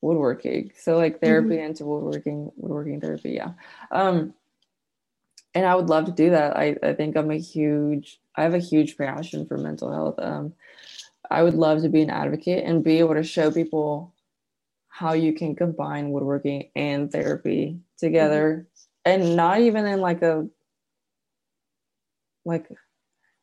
[0.00, 0.72] woodworking.
[0.78, 1.66] So, like, therapy mm-hmm.
[1.66, 3.32] into woodworking, woodworking therapy.
[3.32, 3.52] Yeah.
[3.90, 4.34] Um,
[5.54, 6.56] and I would love to do that.
[6.56, 10.14] I, I think I'm a huge, I have a huge passion for mental health.
[10.18, 10.54] Um,
[11.30, 14.14] I would love to be an advocate and be able to show people
[15.00, 18.66] how you can combine woodworking and therapy together.
[19.06, 19.22] Mm-hmm.
[19.22, 20.46] and not even in like a
[22.44, 22.68] like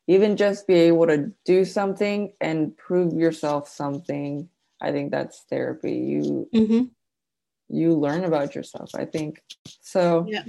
[0.06, 4.48] even just be able to do something and prove yourself something.
[4.80, 5.94] I think that's therapy.
[5.94, 6.84] You mm-hmm.
[7.76, 9.42] you learn about yourself i think.
[9.80, 10.44] So yeah.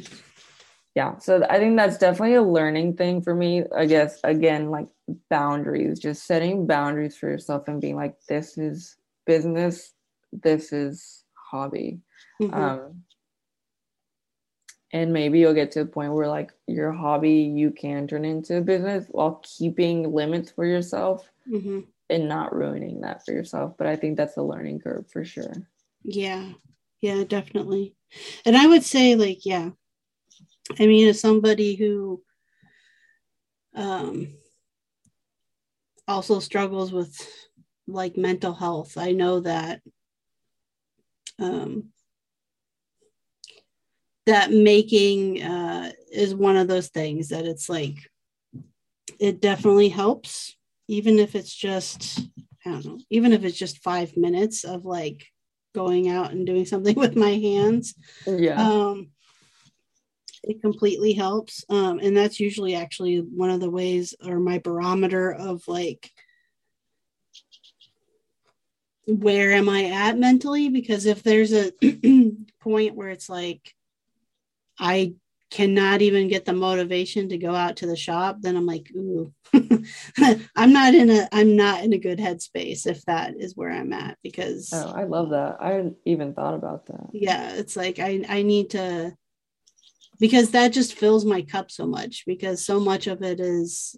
[0.94, 1.18] yeah.
[1.18, 3.64] So i think that's definitely a learning thing for me.
[3.76, 4.90] I guess again like
[5.32, 8.96] boundaries just setting boundaries for yourself and being like this is
[9.26, 9.96] business
[10.32, 12.00] this is hobby.
[12.42, 12.54] Mm-hmm.
[12.54, 13.04] um,
[14.92, 18.58] and maybe you'll get to a point where like your hobby you can turn into
[18.58, 21.82] a business while keeping limits for yourself mm-hmm.
[22.10, 23.76] and not ruining that for yourself.
[23.78, 25.54] But i think that's a learning curve for sure.
[26.04, 26.54] Yeah.
[27.02, 27.96] Yeah definitely.
[28.46, 29.70] And i would say like yeah.
[30.80, 32.24] I mean as somebody who
[33.76, 34.28] um
[36.08, 37.16] also struggles with
[37.88, 39.82] like mental health i know that
[41.40, 41.90] um,
[44.26, 47.96] that making uh, is one of those things that it's like
[49.20, 50.56] it definitely helps
[50.88, 52.22] even if it's just
[52.66, 55.26] i don't know even if it's just five minutes of like
[55.74, 57.96] going out and doing something with my hands.
[58.26, 58.62] Yeah.
[58.62, 59.10] Um,
[60.44, 61.66] it completely helps.
[61.70, 66.10] Um, and that's usually actually one of the ways or my barometer of like
[69.10, 70.70] where am I at mentally?
[70.70, 71.72] Because if there's a
[72.62, 73.74] point where it's like
[74.80, 75.16] I
[75.50, 79.34] cannot even get the motivation to go out to the shop, then I'm like, ooh,
[80.56, 83.92] I'm not in a I'm not in a good headspace if that is where I'm
[83.94, 85.58] at because Oh, I love that.
[85.60, 87.08] I hadn't even thought about that.
[87.14, 89.16] Yeah, it's like I I need to
[90.20, 93.96] because that just fills my cup so much because so much of it is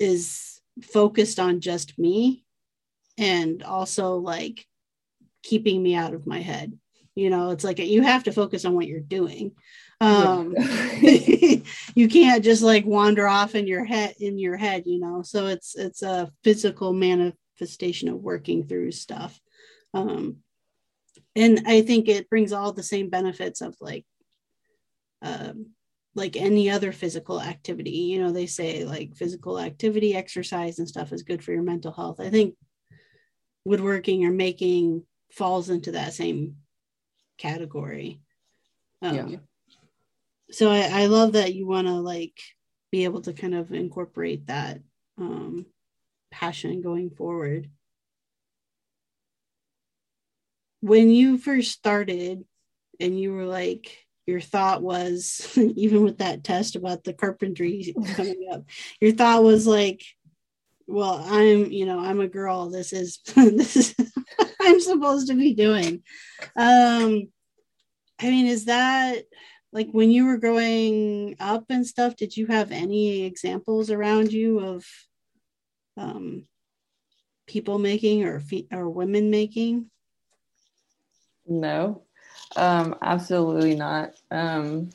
[0.00, 2.44] is focused on just me
[3.20, 4.66] and also like
[5.42, 6.76] keeping me out of my head.
[7.14, 9.52] You know it's like you have to focus on what you're doing.
[10.00, 10.54] Um
[11.02, 15.22] you can't just like wander off in your head in your head you know?
[15.22, 19.38] So it's it's a physical manifestation of working through stuff.
[19.94, 20.38] Um
[21.36, 24.04] and i think it brings all the same benefits of like
[25.22, 25.66] um
[26.14, 27.90] like any other physical activity.
[27.90, 31.92] You know they say like physical activity exercise and stuff is good for your mental
[31.92, 32.20] health.
[32.20, 32.56] I think
[33.64, 36.56] woodworking or making falls into that same
[37.38, 38.20] category.
[39.02, 39.36] Um, yeah.
[40.50, 42.38] so I, I love that you want to like
[42.90, 44.80] be able to kind of incorporate that
[45.18, 45.66] um,
[46.30, 47.70] passion going forward.
[50.80, 52.44] When you first started
[52.98, 58.46] and you were like, your thought was, even with that test about the carpentry coming
[58.50, 58.64] up,
[59.00, 60.02] your thought was like,
[60.90, 62.68] well, I'm, you know, I'm a girl.
[62.68, 63.94] This is, this is
[64.60, 66.02] I'm supposed to be doing.
[66.56, 67.28] Um,
[68.20, 69.22] I mean, is that
[69.72, 72.16] like when you were growing up and stuff?
[72.16, 74.84] Did you have any examples around you of
[75.96, 76.46] um,
[77.46, 79.90] people making or fe- or women making?
[81.46, 82.02] No,
[82.56, 84.12] um, absolutely not.
[84.30, 84.90] Um,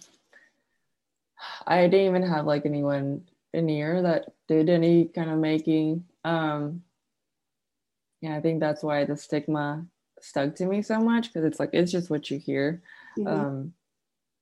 [1.66, 3.24] I didn't even have like anyone
[3.62, 6.06] near that did any kind of making.
[6.24, 6.84] Um,
[8.22, 9.86] yeah, I think that's why the stigma
[10.22, 12.82] stuck to me so much because it's like it's just what you hear.
[13.18, 13.28] Mm-hmm.
[13.28, 13.74] Um,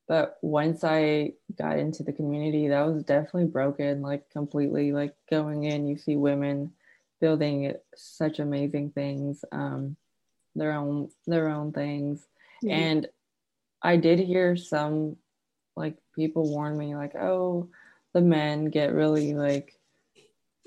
[0.08, 4.92] but once I got into the community, that was definitely broken, like completely.
[4.92, 6.74] Like going in, you see women
[7.22, 9.96] building such amazing things, um,
[10.56, 12.26] their own their own things,
[12.64, 12.72] mm-hmm.
[12.72, 13.08] and
[13.82, 15.18] I did hear some
[15.76, 17.70] like people warn me like, oh,
[18.14, 19.78] the men get really like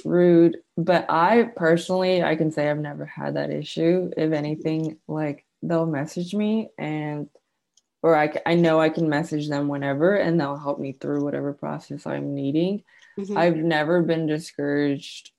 [0.05, 0.59] rude.
[0.77, 4.11] But i personally i can say i've never had that issue.
[4.17, 7.29] If anything like they'll message me and
[8.03, 11.53] or I, I know i can message them whenever and they'll help me through whatever
[11.53, 12.85] process i'm needing.
[13.19, 13.37] Mm-hmm.
[13.39, 15.31] i've never been discouraged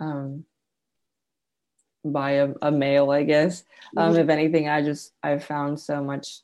[0.00, 0.44] um,
[2.02, 3.64] by a, a male i guess.
[3.96, 4.20] Um, mm-hmm.
[4.20, 6.40] if anything i just i've found so much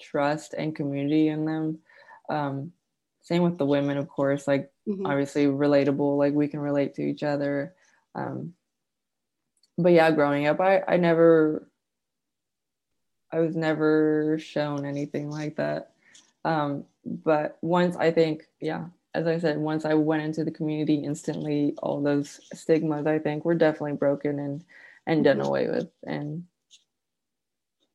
[0.00, 1.78] trust and community in them.
[2.28, 2.72] Um,
[3.26, 5.04] same with the women of course like mm-hmm.
[5.04, 7.74] obviously relatable like we can relate to each other
[8.14, 8.54] um
[9.76, 11.68] but yeah growing up i i never
[13.32, 15.92] i was never shown anything like that
[16.44, 20.94] um but once i think yeah as i said once i went into the community
[20.94, 24.64] instantly all those stigmas i think were definitely broken and
[25.06, 25.48] and done mm-hmm.
[25.48, 26.44] away with and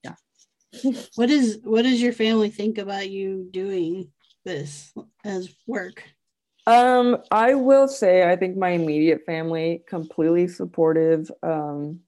[0.04, 0.16] yeah
[1.16, 4.12] what is what does your family think about you doing
[4.46, 6.04] this as work?
[6.68, 11.32] Um, I will say I think my immediate family completely supportive.
[11.42, 12.02] Um,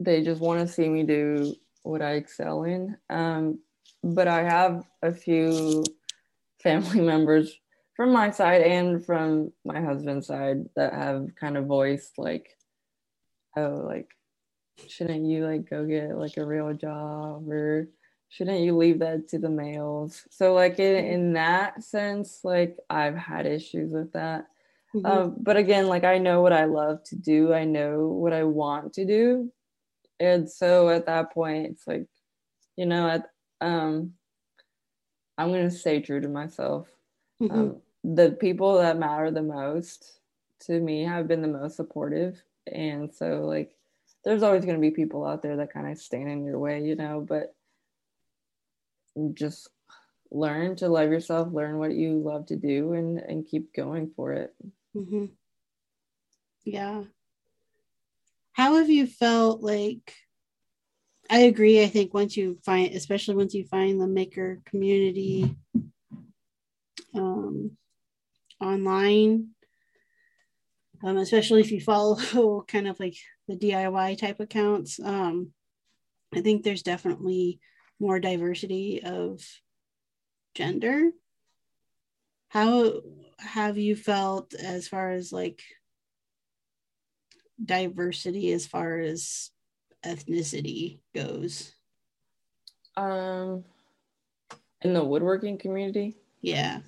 [0.00, 2.96] they just want to see me do what I excel in.
[3.10, 3.60] Um,
[4.02, 5.84] but I have a few
[6.62, 7.58] family members
[7.94, 12.56] from my side and from my husband's side that have kind of voiced like,
[13.56, 14.08] oh, like,
[14.88, 17.88] shouldn't you like go get like a real job or
[18.28, 20.26] shouldn't you leave that to the males?
[20.30, 24.46] So like in, in that sense like i've had issues with that.
[24.94, 25.06] Mm-hmm.
[25.06, 27.52] um, but again like i know what i love to do.
[27.52, 29.52] I know what i want to do.
[30.20, 32.06] And so at that point it's like
[32.76, 34.14] you know at, um
[35.38, 36.88] i'm going to stay true to myself.
[37.42, 37.58] Mm-hmm.
[37.58, 40.20] um, the people that matter the most
[40.60, 42.42] to me have been the most supportive.
[42.70, 43.74] And so like
[44.24, 46.82] there's always going to be people out there that kind of stand in your way
[46.82, 47.54] you know but
[49.34, 49.68] just
[50.30, 54.32] learn to love yourself learn what you love to do and and keep going for
[54.32, 54.54] it
[54.96, 55.26] mm-hmm.
[56.64, 57.04] yeah
[58.52, 60.14] how have you felt like
[61.30, 65.54] i agree i think once you find especially once you find the maker community
[67.14, 67.70] um,
[68.60, 69.50] online
[71.04, 75.52] um, especially if you follow kind of like the diy type accounts um,
[76.34, 77.60] i think there's definitely
[78.00, 79.44] more diversity of
[80.54, 81.10] gender?
[82.48, 83.00] How
[83.38, 85.62] have you felt as far as like
[87.62, 89.50] diversity as far as
[90.04, 91.74] ethnicity goes?
[92.96, 93.64] Um
[94.82, 96.16] in the woodworking community?
[96.40, 96.80] Yeah.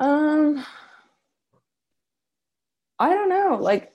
[0.00, 0.64] Um
[2.98, 3.92] i don't know like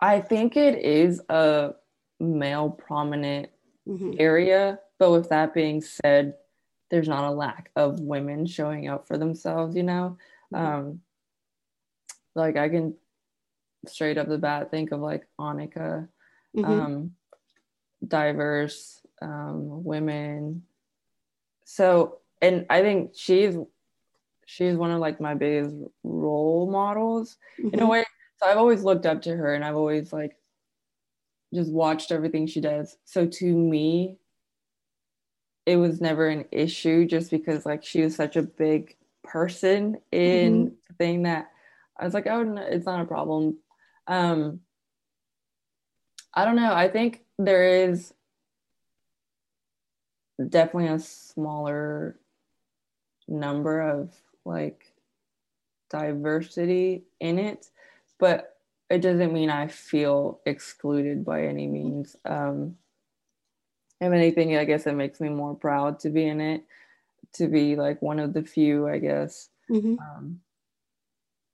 [0.00, 1.74] i think it is a
[2.22, 3.50] male prominent
[3.86, 4.12] mm-hmm.
[4.18, 4.78] area.
[4.98, 6.34] But with that being said,
[6.90, 10.16] there's not a lack of women showing up for themselves, you know?
[10.54, 10.64] Mm-hmm.
[10.64, 11.00] Um,
[12.34, 12.94] like I can
[13.86, 16.08] straight up the bat think of like Annika,
[16.56, 16.64] mm-hmm.
[16.64, 17.14] um,
[18.06, 20.62] diverse um, women.
[21.64, 23.56] So, and I think she's
[24.46, 27.86] she's one of like my biggest role models in a mm-hmm.
[27.86, 28.04] way.
[28.38, 30.36] So I've always looked up to her, and I've always like
[31.54, 32.96] just watched everything she does.
[33.04, 34.18] So to me,
[35.66, 40.66] it was never an issue just because like she was such a big person in
[40.66, 40.74] mm-hmm.
[40.88, 41.50] the thing that
[41.98, 43.58] I was like, oh, no, it's not a problem.
[44.06, 44.60] Um,
[46.34, 46.72] I don't know.
[46.72, 48.12] I think there is
[50.48, 52.18] definitely a smaller
[53.28, 54.10] number of
[54.44, 54.92] like
[55.90, 57.66] diversity in it,
[58.18, 58.51] but
[58.92, 62.14] it doesn't mean I feel excluded by any means.
[62.26, 62.76] Um,
[64.02, 66.64] if anything, I guess it makes me more proud to be in it,
[67.34, 69.48] to be like one of the few, I guess.
[69.70, 69.94] Mm-hmm.
[69.98, 70.40] Um,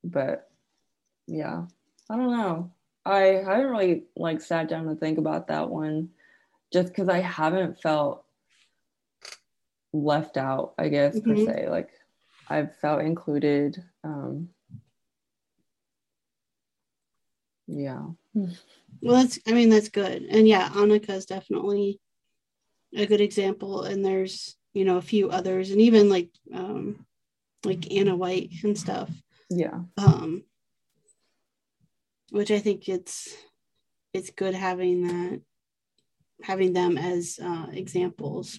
[0.03, 0.51] but
[1.29, 1.67] yeah,
[2.11, 2.73] I don't know.
[3.07, 6.09] I haven't really like sat down to think about that one
[6.73, 8.25] just because I haven't felt
[9.93, 11.47] left out, I guess, mm-hmm.
[11.47, 11.69] per se.
[11.69, 11.91] Like
[12.49, 13.81] I've felt included.
[14.03, 14.49] Um,
[17.69, 18.03] yeah.
[18.35, 20.23] Well, that's, I mean, that's good.
[20.23, 22.01] And yeah, Annika is definitely
[22.97, 23.83] a good example.
[23.83, 27.07] And there's, you know, a few others and even like, um,
[27.65, 29.11] like Ana White and stuff.
[29.51, 29.81] Yeah.
[29.97, 30.45] Um,
[32.31, 33.37] which I think it's,
[34.13, 35.41] it's good having that,
[36.43, 38.59] having them as uh, examples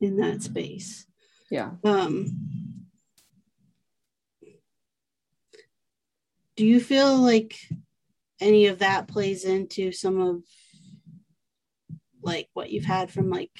[0.00, 1.06] in that space.
[1.50, 1.72] Yeah.
[1.84, 2.69] Um,
[6.60, 7.56] do you feel like
[8.38, 10.42] any of that plays into some of
[12.22, 13.50] like what you've had from like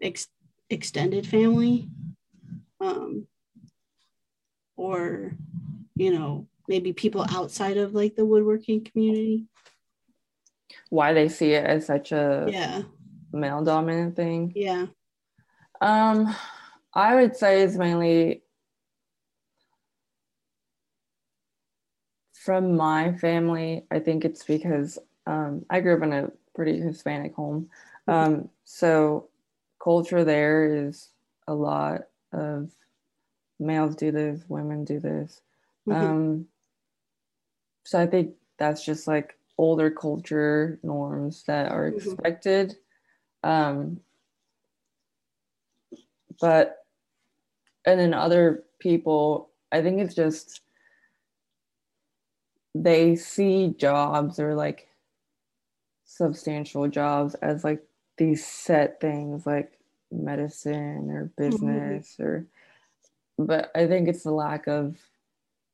[0.00, 0.28] ex-
[0.70, 1.90] extended family?
[2.80, 3.26] Um
[4.78, 5.36] or
[5.94, 9.44] you know maybe people outside of like the woodworking community?
[10.88, 12.80] Why they see it as such a yeah.
[13.30, 14.54] male dominant thing?
[14.56, 14.86] Yeah.
[15.82, 16.34] Um
[16.94, 18.43] i would say it's mainly
[22.44, 27.34] from my family i think it's because um, i grew up in a pretty hispanic
[27.34, 27.68] home
[28.06, 29.28] um, so
[29.82, 31.08] culture there is
[31.48, 32.70] a lot of
[33.58, 35.40] males do this women do this
[35.88, 36.06] mm-hmm.
[36.06, 36.46] um,
[37.84, 42.10] so i think that's just like older culture norms that are mm-hmm.
[42.10, 42.76] expected
[43.42, 44.00] um,
[46.40, 46.84] but
[47.86, 50.60] and then other people i think it's just
[52.74, 54.88] they see jobs or like
[56.04, 57.82] substantial jobs as like
[58.16, 59.78] these set things like
[60.10, 61.50] medicine or mm-hmm.
[61.50, 62.22] business mm-hmm.
[62.22, 62.46] or
[63.38, 64.96] but i think it's the lack of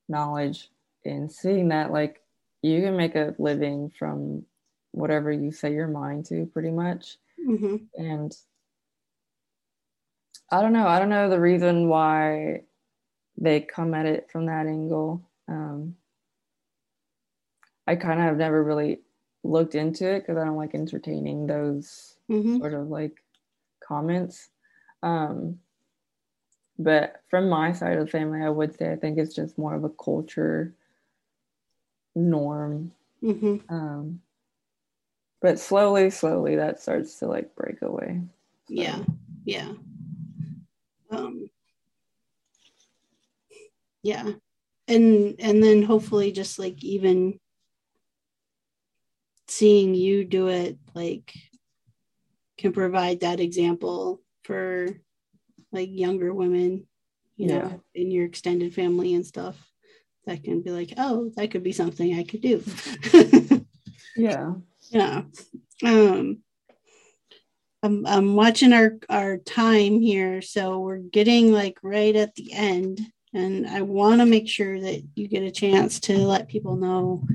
[0.08, 0.70] knowledge
[1.04, 2.22] in seeing that like
[2.62, 4.44] you can make a living from
[4.92, 7.76] whatever you set your mind to pretty much mm-hmm.
[7.94, 8.36] and
[10.50, 12.62] i don't know i don't know the reason why
[13.36, 15.94] they come at it from that angle um,
[17.86, 19.00] i kind of have never really
[19.42, 22.58] looked into it because i don't like entertaining those mm-hmm.
[22.58, 23.22] sort of like
[23.86, 24.48] comments
[25.02, 25.58] um,
[26.78, 29.74] but from my side of the family i would say i think it's just more
[29.74, 30.74] of a culture
[32.14, 32.92] norm.
[33.22, 33.56] Mm-hmm.
[33.72, 34.20] Um,
[35.40, 38.20] but slowly, slowly that starts to like break away.
[38.68, 38.74] So.
[38.74, 39.02] Yeah.
[39.44, 39.72] Yeah.
[41.10, 41.50] Um,
[44.02, 44.30] yeah.
[44.88, 47.38] And, and then hopefully just like even
[49.50, 51.34] seeing you do it like
[52.58, 54.88] can provide that example for
[55.72, 56.86] like younger women
[57.36, 59.56] you know in your extended family and stuff
[60.26, 62.62] that can be like, oh, that could be something I could do.
[64.16, 64.52] yeah.
[64.90, 65.22] Yeah.
[65.84, 66.38] Um,
[67.82, 70.42] I'm, I'm watching our, our time here.
[70.42, 73.00] So we're getting like right at the end.
[73.32, 77.26] And I want to make sure that you get a chance to let people know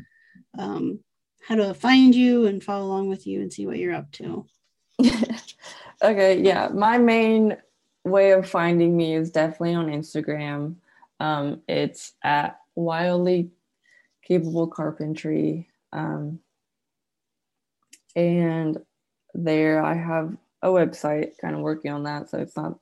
[0.57, 0.99] um,
[1.48, 4.46] how to find you and follow along with you and see what you're up to.
[6.02, 6.41] okay.
[6.41, 6.70] Yeah.
[6.74, 7.58] My main
[8.04, 10.76] way of finding me is definitely on Instagram.
[11.20, 13.52] Um, it's at wildly
[14.24, 15.70] capable carpentry.
[15.93, 16.39] Um,
[18.16, 18.80] and
[19.34, 22.30] there I have a website kind of working on that.
[22.30, 22.80] So it's not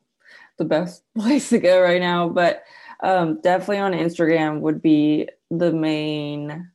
[0.57, 2.64] the best place to go right now, but
[3.01, 6.72] um, definitely on Instagram would be the main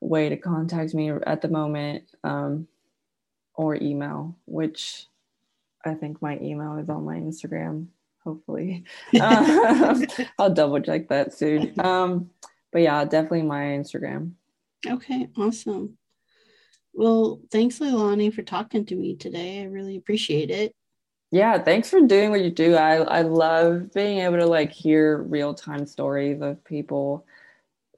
[0.00, 2.66] way to contact me at the moment um,
[3.54, 5.06] or email, which
[5.84, 7.88] I think my email is on my Instagram
[8.24, 8.84] hopefully.
[9.20, 10.04] Um,
[10.38, 11.78] I'll double check that soon.
[11.80, 12.30] Um,
[12.72, 14.32] but yeah, definitely my Instagram.
[14.86, 15.98] Okay, awesome.
[16.92, 19.62] Well, thanks, Leilani, for talking to me today.
[19.62, 20.74] I really appreciate it.
[21.30, 22.74] Yeah, thanks for doing what you do.
[22.74, 27.24] I, I love being able to like hear real time stories of people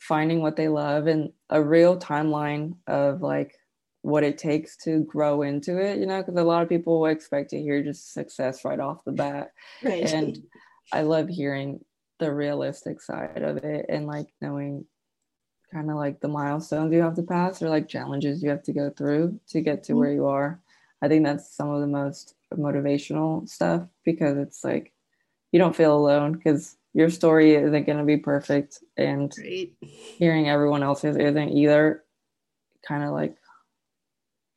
[0.02, 3.54] finding what they love and a real timeline of like
[4.00, 7.50] what it takes to grow into it, you know, because a lot of people expect
[7.50, 9.52] to hear just success right off the bat.
[9.82, 10.12] Right.
[10.12, 10.38] And
[10.92, 11.84] I love hearing
[12.18, 14.86] the realistic side of it and like knowing
[15.72, 18.72] kind of like the milestones you have to pass or like challenges you have to
[18.72, 20.00] go through to get to mm-hmm.
[20.00, 20.60] where you are.
[21.00, 24.92] I think that's some of the most motivational stuff because it's like
[25.52, 29.76] you don't feel alone because your story isn't going to be perfect and Great.
[29.80, 32.04] hearing everyone else's isn't either
[32.86, 33.36] kind of like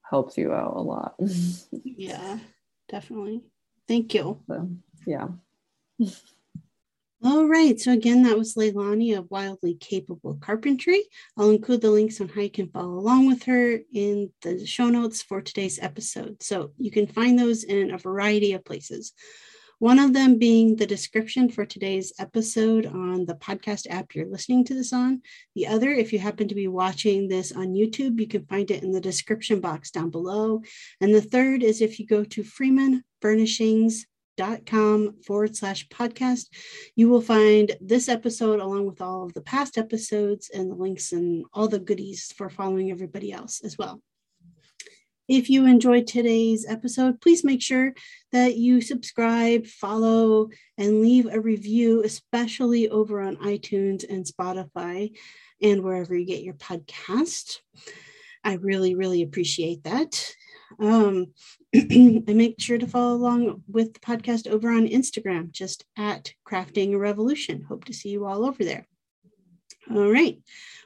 [0.09, 1.15] helps you out a lot
[1.71, 2.39] yeah
[2.89, 3.41] definitely
[3.87, 4.69] thank you so,
[5.05, 5.27] yeah
[7.25, 7.79] all right.
[7.79, 11.01] So again, that was Leilani of Wildly Capable Carpentry.
[11.35, 14.89] I'll include the links on how you can follow along with her in the show
[14.89, 16.43] notes for today's episode.
[16.43, 19.13] So you can find those in a variety of places.
[19.79, 24.63] One of them being the description for today's episode on the podcast app you're listening
[24.65, 25.21] to this on.
[25.53, 28.83] The other, if you happen to be watching this on YouTube, you can find it
[28.83, 30.61] in the description box down below.
[31.01, 34.05] And the third is if you go to Freeman Furnishings
[34.37, 36.47] dot com forward slash podcast
[36.97, 41.13] you will find this episode along with all of the past episodes and the links
[41.13, 44.01] and all the goodies for following everybody else as well
[45.27, 47.93] if you enjoyed today's episode please make sure
[48.31, 55.11] that you subscribe follow and leave a review especially over on itunes and spotify
[55.61, 57.59] and wherever you get your podcast
[58.43, 60.33] i really really appreciate that
[60.79, 61.27] um,
[61.73, 66.93] and make sure to follow along with the podcast over on Instagram, just at Crafting
[66.93, 67.63] a Revolution.
[67.67, 68.87] Hope to see you all over there.
[69.91, 70.39] All right.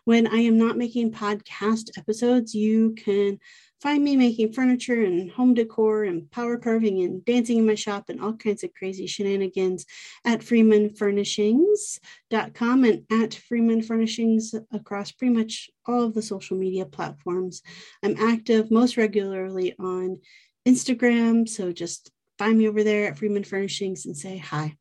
[0.06, 3.40] When I am not making podcast episodes, you can
[3.82, 8.10] find me making furniture and home decor and power carving and dancing in my shop
[8.10, 9.86] and all kinds of crazy shenanigans
[10.26, 17.62] at freemanfurnishings.com and at Freeman Furnishings across pretty much all of the social media platforms.
[18.04, 20.20] I'm active most regularly on
[20.68, 24.76] Instagram, so just find me over there at Freeman Furnishings and say hi.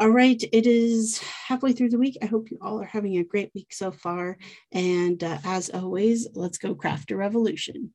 [0.00, 2.16] All right, it is halfway through the week.
[2.22, 4.38] I hope you all are having a great week so far.
[4.72, 7.92] And uh, as always, let's go craft a revolution.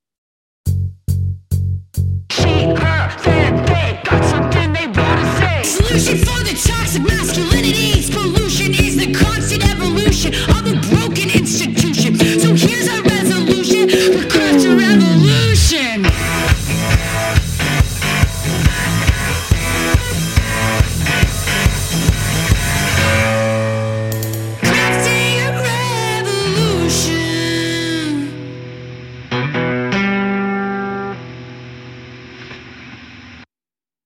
[5.63, 7.95] Solution for the toxic masculinity.